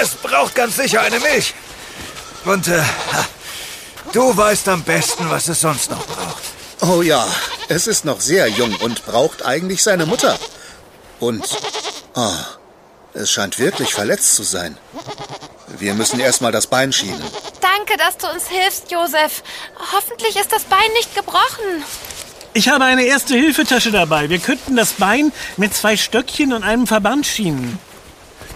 es 0.00 0.14
braucht 0.14 0.54
ganz 0.54 0.76
sicher 0.76 1.00
eine 1.00 1.18
Milch. 1.20 1.54
Und 2.44 2.68
äh, 2.68 2.82
du 4.12 4.36
weißt 4.36 4.68
am 4.68 4.82
besten, 4.82 5.28
was 5.30 5.48
es 5.48 5.60
sonst 5.60 5.90
noch 5.90 6.04
braucht. 6.06 6.42
oh 6.80 7.02
ja, 7.02 7.26
es 7.68 7.86
ist 7.86 8.04
noch 8.04 8.20
sehr 8.20 8.48
jung 8.48 8.74
und 8.76 9.04
braucht 9.04 9.44
eigentlich 9.44 9.82
seine 9.82 10.06
Mutter. 10.06 10.38
Und, 11.20 11.44
ah, 12.14 12.44
es 13.14 13.30
scheint 13.30 13.58
wirklich 13.58 13.92
verletzt 13.92 14.36
zu 14.36 14.44
sein. 14.44 14.78
Wir 15.78 15.94
müssen 15.94 16.20
erstmal 16.20 16.52
das 16.52 16.66
Bein 16.66 16.92
schienen. 16.92 17.22
Danke, 17.60 17.96
dass 17.96 18.16
du 18.16 18.28
uns 18.28 18.46
hilfst, 18.48 18.90
Josef. 18.90 19.42
Hoffentlich 19.92 20.36
ist 20.36 20.52
das 20.52 20.64
Bein 20.64 20.92
nicht 20.94 21.14
gebrochen. 21.14 21.84
Ich 22.54 22.68
habe 22.68 22.84
eine 22.84 23.04
erste 23.04 23.34
Hilfetasche 23.34 23.92
dabei. 23.92 24.30
Wir 24.30 24.38
könnten 24.38 24.76
das 24.76 24.94
Bein 24.94 25.32
mit 25.56 25.74
zwei 25.74 25.96
Stöckchen 25.96 26.52
und 26.52 26.62
einem 26.62 26.86
Verband 26.86 27.26
schienen. 27.26 27.78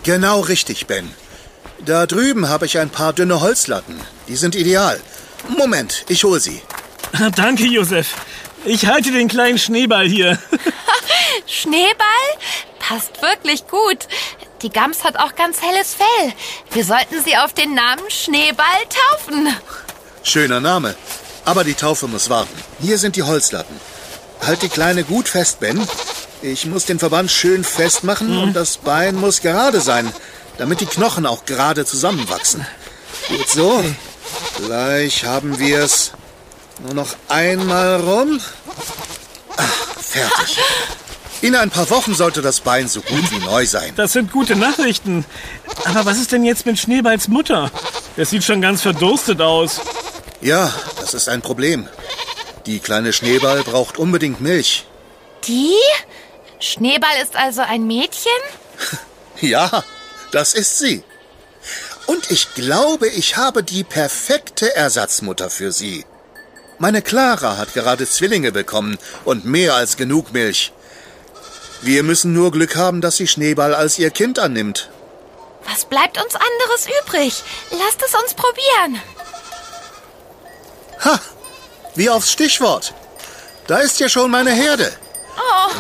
Genau 0.04 0.40
richtig, 0.40 0.86
Ben. 0.86 1.10
Da 1.84 2.06
drüben 2.06 2.48
habe 2.48 2.66
ich 2.66 2.78
ein 2.78 2.90
paar 2.90 3.12
dünne 3.12 3.40
Holzlatten. 3.40 4.00
Die 4.28 4.36
sind 4.36 4.54
ideal. 4.54 5.00
Moment, 5.48 6.04
ich 6.08 6.24
hol 6.24 6.40
sie. 6.40 6.62
Danke, 7.36 7.64
Josef. 7.64 8.14
Ich 8.64 8.86
halte 8.86 9.10
den 9.10 9.28
kleinen 9.28 9.58
Schneeball 9.58 10.08
hier. 10.08 10.38
Schneeball? 11.46 12.06
Passt 12.78 13.20
wirklich 13.20 13.66
gut. 13.66 14.06
Die 14.62 14.70
Gams 14.70 15.02
hat 15.02 15.16
auch 15.16 15.34
ganz 15.34 15.60
helles 15.60 15.94
Fell. 15.94 16.32
Wir 16.70 16.84
sollten 16.84 17.22
sie 17.24 17.36
auf 17.36 17.52
den 17.52 17.74
Namen 17.74 18.08
Schneeball 18.08 18.66
taufen. 19.10 19.54
Schöner 20.22 20.60
Name. 20.60 20.94
Aber 21.44 21.64
die 21.64 21.74
Taufe 21.74 22.06
muss 22.06 22.30
warten. 22.30 22.54
Hier 22.80 22.98
sind 22.98 23.16
die 23.16 23.24
Holzlatten. 23.24 23.80
Halt 24.40 24.62
die 24.62 24.68
Kleine 24.68 25.02
gut 25.02 25.28
fest, 25.28 25.58
Ben. 25.58 25.86
Ich 26.42 26.66
muss 26.66 26.87
den 26.87 26.98
Verband 26.98 27.31
schön 27.31 27.62
festmachen 27.62 28.37
und 28.37 28.55
das 28.55 28.76
Bein 28.76 29.14
muss 29.14 29.40
gerade 29.42 29.81
sein, 29.81 30.12
damit 30.59 30.81
die 30.81 30.87
Knochen 30.87 31.24
auch 31.24 31.44
gerade 31.44 31.85
zusammenwachsen. 31.85 32.66
Gut 33.28 33.48
so. 33.48 33.85
Gleich 34.66 35.24
haben 35.24 35.61
wir 35.61 35.85
es. 35.85 36.11
Nur 36.85 36.94
noch 36.94 37.14
einmal 37.28 38.00
rum. 38.00 38.40
Ah, 39.57 39.62
fertig. 40.00 40.59
In 41.42 41.55
ein 41.55 41.70
paar 41.70 41.88
Wochen 41.90 42.14
sollte 42.14 42.42
das 42.42 42.59
Bein 42.61 42.88
so 42.88 43.02
gut 43.02 43.31
wie 43.31 43.38
neu 43.38 43.64
sein. 43.64 43.92
Das 43.94 44.12
sind 44.12 44.33
gute 44.33 44.57
Nachrichten. 44.57 45.24
Aber 45.85 46.05
was 46.07 46.18
ist 46.18 46.33
denn 46.33 46.44
jetzt 46.44 46.66
mit 46.66 46.76
Schneeballs 46.76 47.28
Mutter? 47.28 47.70
Der 48.16 48.26
sieht 48.26 48.42
schon 48.42 48.61
ganz 48.61 48.83
verdurstet 48.83 49.40
aus. 49.40 49.81
Ja, 50.40 50.72
das 51.00 51.14
ist 51.14 51.28
ein 51.28 51.40
Problem. 51.40 51.88
Die 52.66 52.81
kleine 52.81 53.12
Schneeball 53.12 53.62
braucht 53.62 53.96
unbedingt 53.96 54.40
Milch. 54.40 54.87
Die? 55.46 55.74
Schneeball 56.62 57.20
ist 57.22 57.35
also 57.35 57.61
ein 57.62 57.87
Mädchen? 57.87 58.31
Ja, 59.40 59.83
das 60.31 60.55
ist 60.55 60.79
sie. 60.79 61.03
Und 62.07 62.31
ich 62.31 62.55
glaube, 62.55 63.09
ich 63.09 63.37
habe 63.37 63.64
die 63.64 63.83
perfekte 63.83 64.75
Ersatzmutter 64.77 65.51
für 65.51 65.72
sie. 65.72 66.05
Meine 66.79 67.03
Clara 67.03 67.57
hat 67.57 67.75
gerade 67.75 68.09
Zwillinge 68.09 68.53
bekommen 68.53 68.98
und 69.25 69.44
mehr 69.44 69.75
als 69.75 69.96
genug 69.96 70.33
Milch. 70.33 70.72
Wir 71.81 72.05
müssen 72.05 72.33
nur 72.33 72.53
Glück 72.53 72.77
haben, 72.77 73.01
dass 73.01 73.16
sie 73.16 73.27
Schneeball 73.27 73.75
als 73.75 73.98
ihr 73.98 74.11
Kind 74.11 74.38
annimmt. 74.38 74.88
Was 75.68 75.85
bleibt 75.85 76.22
uns 76.22 76.35
anderes 76.35 76.87
übrig? 77.03 77.42
Lasst 77.70 78.03
es 78.07 78.14
uns 78.14 78.35
probieren. 78.35 79.03
Ha! 81.05 81.20
Wie 81.96 82.09
aufs 82.09 82.31
Stichwort. 82.31 82.94
Da 83.66 83.79
ist 83.79 83.98
ja 83.98 84.09
schon 84.09 84.31
meine 84.31 84.53
Herde. 84.53 84.92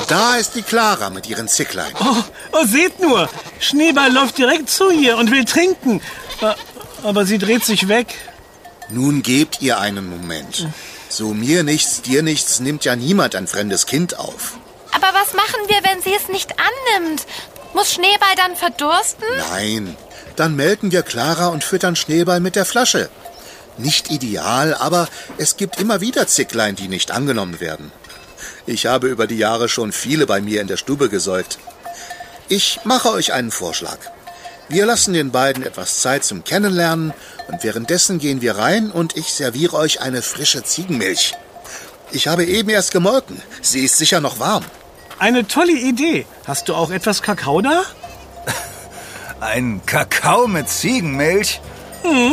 Da 0.08 0.36
ist 0.36 0.54
die 0.54 0.62
Clara 0.62 1.10
mit 1.10 1.28
ihren 1.28 1.48
Zicklein. 1.48 1.92
Oh, 2.00 2.16
oh, 2.52 2.64
seht 2.66 3.00
nur. 3.00 3.28
Schneeball 3.60 4.12
läuft 4.12 4.38
direkt 4.38 4.68
zu 4.70 4.90
ihr 4.90 5.16
und 5.16 5.30
will 5.30 5.44
trinken. 5.44 6.00
Äh, 6.40 6.54
Aber 7.02 7.24
sie 7.24 7.38
dreht 7.38 7.64
sich 7.64 7.88
weg. 7.88 8.14
Nun 8.88 9.22
gebt 9.22 9.62
ihr 9.62 9.78
einen 9.78 10.08
Moment. 10.08 10.66
So 11.08 11.34
mir 11.34 11.62
nichts, 11.62 12.02
dir 12.02 12.22
nichts 12.22 12.60
nimmt 12.60 12.84
ja 12.84 12.96
niemand 12.96 13.34
ein 13.34 13.46
fremdes 13.46 13.86
Kind 13.86 14.18
auf. 14.18 14.54
Aber 14.92 15.08
was 15.18 15.34
machen 15.34 15.60
wir, 15.68 15.78
wenn 15.82 16.02
sie 16.02 16.14
es 16.14 16.28
nicht 16.28 16.54
annimmt? 16.58 17.26
Muss 17.74 17.92
Schneeball 17.92 18.34
dann 18.36 18.56
verdursten? 18.56 19.24
Nein, 19.50 19.96
dann 20.36 20.56
melken 20.56 20.92
wir 20.92 21.02
Clara 21.02 21.48
und 21.48 21.64
füttern 21.64 21.96
Schneeball 21.96 22.40
mit 22.40 22.56
der 22.56 22.64
Flasche. 22.66 23.08
Nicht 23.78 24.10
ideal, 24.10 24.74
aber 24.74 25.08
es 25.38 25.56
gibt 25.56 25.80
immer 25.80 26.00
wieder 26.02 26.26
Zicklein, 26.26 26.76
die 26.76 26.88
nicht 26.88 27.10
angenommen 27.10 27.60
werden. 27.60 27.90
Ich 28.66 28.86
habe 28.86 29.08
über 29.08 29.26
die 29.26 29.38
Jahre 29.38 29.68
schon 29.68 29.92
viele 29.92 30.26
bei 30.26 30.40
mir 30.40 30.60
in 30.60 30.68
der 30.68 30.76
Stube 30.76 31.08
gesäugt. 31.08 31.58
Ich 32.48 32.80
mache 32.84 33.10
euch 33.10 33.32
einen 33.32 33.50
Vorschlag. 33.50 33.98
Wir 34.68 34.86
lassen 34.86 35.14
den 35.14 35.32
beiden 35.32 35.64
etwas 35.64 36.00
Zeit 36.00 36.24
zum 36.24 36.44
Kennenlernen 36.44 37.12
und 37.48 37.64
währenddessen 37.64 38.18
gehen 38.18 38.40
wir 38.40 38.56
rein 38.56 38.90
und 38.90 39.16
ich 39.16 39.32
serviere 39.32 39.76
euch 39.76 40.00
eine 40.00 40.22
frische 40.22 40.62
Ziegenmilch. 40.62 41.34
Ich 42.12 42.28
habe 42.28 42.44
eben 42.44 42.68
erst 42.68 42.92
gemolken. 42.92 43.42
Sie 43.60 43.84
ist 43.84 43.98
sicher 43.98 44.20
noch 44.20 44.38
warm. 44.38 44.64
Eine 45.18 45.46
tolle 45.46 45.72
Idee. 45.72 46.26
Hast 46.46 46.68
du 46.68 46.74
auch 46.74 46.90
etwas 46.90 47.22
Kakao 47.22 47.60
da? 47.60 47.82
Ein 49.40 49.80
Kakao 49.86 50.46
mit 50.46 50.68
Ziegenmilch? 50.68 51.60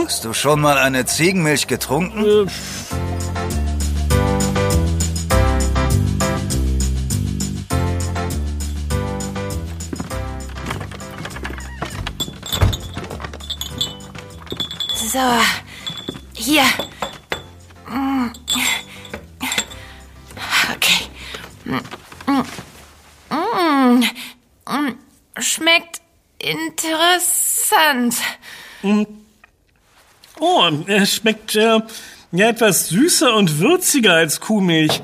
Hast 0.05 0.25
du 0.25 0.33
schon 0.33 0.61
mal 0.61 0.77
eine 0.77 1.05
Ziegenmilch 1.05 1.67
getrunken? 1.67 2.47
Äh, 2.47 3.08
So, 15.19 15.25
hier. 16.33 16.63
Mm. 17.89 18.31
Okay. 20.73 21.09
Mm. 21.65 21.81
Mm. 24.65 24.95
Schmeckt 25.37 25.99
interessant. 26.37 28.15
Oh, 30.39 30.69
es 30.87 31.15
schmeckt 31.15 31.53
äh, 31.57 31.81
ja 32.31 32.47
etwas 32.47 32.87
süßer 32.87 33.35
und 33.35 33.59
würziger 33.59 34.13
als 34.13 34.39
Kuhmilch. 34.39 35.01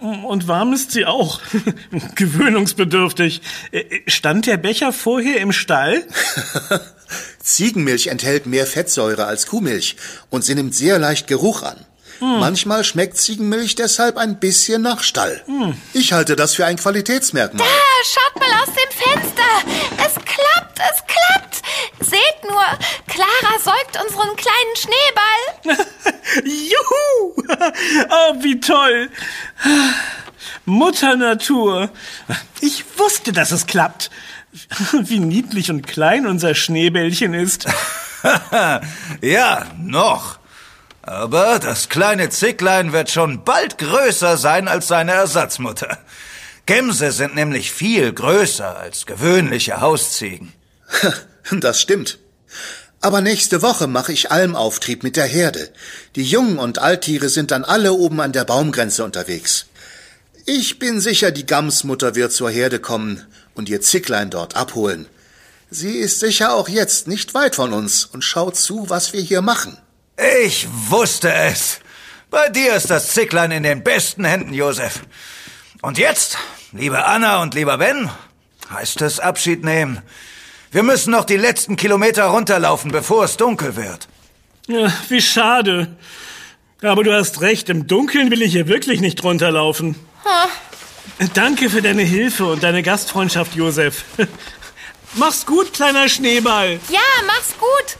Und 0.00 0.46
warm 0.46 0.72
ist 0.72 0.92
sie 0.92 1.06
auch. 1.06 1.40
Gewöhnungsbedürftig. 2.14 3.40
Äh, 3.72 3.84
Stand 4.06 4.46
der 4.46 4.56
Becher 4.56 4.92
vorher 4.92 5.40
im 5.40 5.52
Stall? 5.52 6.06
Ziegenmilch 7.42 8.08
enthält 8.08 8.46
mehr 8.46 8.66
Fettsäure 8.66 9.26
als 9.26 9.46
Kuhmilch 9.46 9.96
und 10.30 10.44
sie 10.44 10.54
nimmt 10.54 10.74
sehr 10.74 10.98
leicht 10.98 11.26
Geruch 11.26 11.62
an. 11.62 11.84
Manchmal 12.20 12.82
schmeckt 12.82 13.16
Ziegenmilch 13.16 13.76
deshalb 13.76 14.16
ein 14.16 14.40
bisschen 14.40 14.82
nach 14.82 15.02
Stall. 15.04 15.40
Ich 15.92 16.12
halte 16.12 16.34
das 16.34 16.56
für 16.56 16.66
ein 16.66 16.76
Qualitätsmerkmal. 16.76 17.66
Ah, 17.66 18.04
schaut 18.04 18.40
mal 18.40 18.60
aus 18.60 18.74
dem 18.74 18.90
Fenster. 18.90 19.42
Es 19.98 20.14
klappt, 20.14 20.78
es 20.78 21.04
klappt. 21.06 21.62
Seht 22.00 22.50
nur, 22.50 22.64
Clara 23.06 23.58
säugt 23.62 24.02
unseren 24.04 24.34
kleinen 24.36 24.76
Schneeball. 24.76 25.86
Juhu! 26.44 26.97
Oh, 28.10 28.34
wie 28.42 28.60
toll! 28.60 29.10
Mutter 30.64 31.16
Natur. 31.16 31.90
Ich 32.60 32.84
wusste, 32.98 33.32
dass 33.32 33.52
es 33.52 33.66
klappt. 33.66 34.10
Wie 34.92 35.18
niedlich 35.18 35.70
und 35.70 35.86
klein 35.86 36.26
unser 36.26 36.54
Schneebällchen 36.54 37.34
ist. 37.34 37.66
ja, 39.20 39.66
noch. 39.78 40.38
Aber 41.02 41.58
das 41.58 41.88
kleine 41.88 42.28
Zicklein 42.28 42.92
wird 42.92 43.10
schon 43.10 43.44
bald 43.44 43.78
größer 43.78 44.36
sein 44.36 44.68
als 44.68 44.88
seine 44.88 45.12
Ersatzmutter. 45.12 45.98
Gämse 46.66 47.12
sind 47.12 47.34
nämlich 47.34 47.72
viel 47.72 48.12
größer 48.12 48.76
als 48.78 49.06
gewöhnliche 49.06 49.80
Hausziegen. 49.80 50.52
Das 51.50 51.80
stimmt. 51.80 52.18
Aber 53.00 53.20
nächste 53.20 53.62
Woche 53.62 53.86
mache 53.86 54.12
ich 54.12 54.32
Almauftrieb 54.32 55.02
mit 55.04 55.16
der 55.16 55.26
Herde. 55.26 55.70
Die 56.16 56.24
Jungen 56.24 56.58
und 56.58 56.80
Alttiere 56.80 57.28
sind 57.28 57.52
dann 57.52 57.64
alle 57.64 57.92
oben 57.92 58.20
an 58.20 58.32
der 58.32 58.44
Baumgrenze 58.44 59.04
unterwegs. 59.04 59.66
Ich 60.46 60.78
bin 60.78 61.00
sicher, 61.00 61.30
die 61.30 61.46
Gamsmutter 61.46 62.14
wird 62.14 62.32
zur 62.32 62.50
Herde 62.50 62.80
kommen 62.80 63.26
und 63.54 63.68
ihr 63.68 63.80
Zicklein 63.82 64.30
dort 64.30 64.56
abholen. 64.56 65.06
Sie 65.70 65.98
ist 65.98 66.20
sicher 66.20 66.54
auch 66.54 66.68
jetzt 66.68 67.06
nicht 67.06 67.34
weit 67.34 67.54
von 67.54 67.72
uns 67.72 68.04
und 68.06 68.22
schaut 68.22 68.56
zu, 68.56 68.88
was 68.88 69.12
wir 69.12 69.20
hier 69.20 69.42
machen. 69.42 69.76
Ich 70.40 70.66
wusste 70.88 71.32
es. 71.32 71.80
Bei 72.30 72.48
dir 72.48 72.74
ist 72.74 72.90
das 72.90 73.12
Zicklein 73.12 73.52
in 73.52 73.62
den 73.62 73.84
besten 73.84 74.24
Händen, 74.24 74.54
Josef. 74.54 75.02
Und 75.82 75.98
jetzt, 75.98 76.38
liebe 76.72 77.04
Anna 77.04 77.42
und 77.42 77.54
lieber 77.54 77.78
Ben, 77.78 78.10
heißt 78.70 79.02
es 79.02 79.20
Abschied 79.20 79.64
nehmen. 79.64 80.02
Wir 80.70 80.82
müssen 80.82 81.12
noch 81.12 81.24
die 81.24 81.36
letzten 81.36 81.76
Kilometer 81.76 82.24
runterlaufen, 82.26 82.90
bevor 82.90 83.24
es 83.24 83.36
dunkel 83.36 83.76
wird. 83.76 84.08
Ja, 84.66 84.92
wie 85.08 85.22
schade. 85.22 85.96
Aber 86.82 87.02
du 87.02 87.12
hast 87.12 87.40
recht, 87.40 87.70
im 87.70 87.86
Dunkeln 87.86 88.30
will 88.30 88.42
ich 88.42 88.52
hier 88.52 88.68
wirklich 88.68 89.00
nicht 89.00 89.24
runterlaufen. 89.24 89.96
Hm. 90.24 91.30
Danke 91.34 91.70
für 91.70 91.82
deine 91.82 92.02
Hilfe 92.02 92.46
und 92.46 92.62
deine 92.62 92.82
Gastfreundschaft, 92.82 93.54
Josef. 93.54 94.04
Mach's 95.14 95.46
gut, 95.46 95.72
kleiner 95.72 96.08
Schneeball. 96.08 96.78
Ja, 96.90 97.00
mach's 97.26 97.54
gut. 97.58 97.96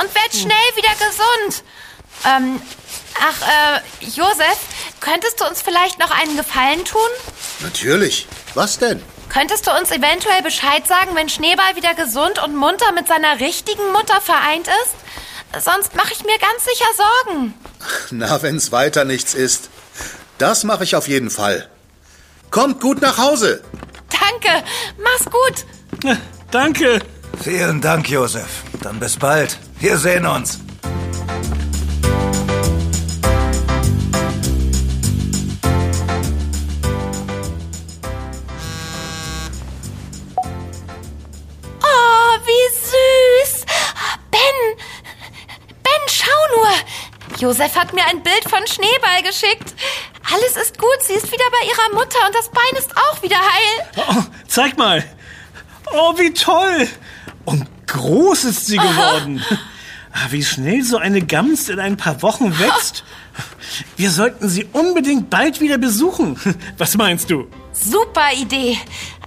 Und 0.00 0.14
werd 0.14 0.32
schnell 0.32 0.76
wieder 0.76 0.92
gesund. 0.92 1.64
Ähm, 2.24 2.62
ach, 3.20 3.42
äh, 3.42 4.06
Josef, 4.06 4.58
könntest 5.00 5.40
du 5.40 5.46
uns 5.46 5.60
vielleicht 5.60 5.98
noch 5.98 6.12
einen 6.12 6.36
Gefallen 6.36 6.84
tun? 6.84 7.00
Natürlich. 7.60 8.28
Was 8.54 8.78
denn? 8.78 9.02
Könntest 9.28 9.66
du 9.66 9.70
uns 9.70 9.90
eventuell 9.90 10.42
Bescheid 10.42 10.86
sagen, 10.86 11.14
wenn 11.14 11.28
Schneeball 11.28 11.76
wieder 11.76 11.94
gesund 11.94 12.42
und 12.42 12.56
munter 12.56 12.92
mit 12.92 13.06
seiner 13.06 13.40
richtigen 13.40 13.92
Mutter 13.92 14.20
vereint 14.20 14.68
ist? 14.68 15.64
Sonst 15.64 15.94
mache 15.96 16.12
ich 16.12 16.24
mir 16.24 16.38
ganz 16.38 16.64
sicher 16.64 16.86
Sorgen. 16.96 17.54
Na, 18.10 18.42
wenn's 18.42 18.72
weiter 18.72 19.04
nichts 19.04 19.34
ist. 19.34 19.70
Das 20.38 20.64
mache 20.64 20.84
ich 20.84 20.94
auf 20.94 21.08
jeden 21.08 21.30
Fall. 21.30 21.68
Kommt 22.50 22.80
gut 22.80 23.00
nach 23.00 23.18
Hause. 23.18 23.62
Danke. 24.08 24.64
Mach's 25.02 25.26
gut. 25.26 26.16
Danke. 26.50 27.00
Vielen 27.42 27.80
Dank, 27.80 28.08
Josef. 28.08 28.62
Dann 28.82 28.98
bis 29.00 29.16
bald. 29.16 29.58
Wir 29.78 29.96
sehen 29.98 30.26
uns. 30.26 30.58
Josef 47.38 47.76
hat 47.76 47.92
mir 47.92 48.04
ein 48.06 48.22
Bild 48.22 48.42
von 48.48 48.66
Schneeball 48.66 49.22
geschickt. 49.22 49.74
Alles 50.32 50.56
ist 50.56 50.78
gut, 50.78 50.98
sie 51.02 51.14
ist 51.14 51.30
wieder 51.30 51.44
bei 51.50 51.66
ihrer 51.66 51.94
Mutter 51.94 52.18
und 52.26 52.34
das 52.34 52.50
Bein 52.50 52.78
ist 52.78 52.90
auch 52.96 53.22
wieder 53.22 53.36
heil. 53.36 53.86
Oh, 53.96 54.24
zeig 54.46 54.76
mal. 54.76 55.04
Oh, 55.92 56.18
wie 56.18 56.32
toll. 56.32 56.88
Und 57.44 57.66
groß 57.86 58.44
ist 58.44 58.66
sie 58.66 58.76
geworden. 58.76 59.44
Ah, 60.10 60.28
wie 60.30 60.42
schnell 60.42 60.82
so 60.82 60.96
eine 60.96 61.20
Gams 61.20 61.68
in 61.68 61.78
ein 61.78 61.98
paar 61.98 62.22
Wochen 62.22 62.58
wächst. 62.58 63.04
Wir 63.96 64.10
sollten 64.10 64.48
sie 64.48 64.64
unbedingt 64.72 65.28
bald 65.28 65.60
wieder 65.60 65.76
besuchen. 65.76 66.40
Was 66.78 66.96
meinst 66.96 67.30
du? 67.30 67.46
Super 67.72 68.32
Idee. 68.34 68.78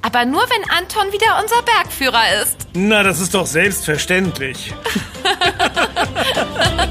Aber 0.02 0.26
nur, 0.26 0.41
wenn 0.41 0.69
Anton 0.71 1.13
wieder 1.13 1.39
unser 1.39 1.62
Bergführer 1.62 2.41
ist. 2.41 2.58
Na, 2.74 3.04
das 3.04 3.19
ist 3.21 3.36
doch 3.36 3.45
selbstverständlich. 3.45 4.74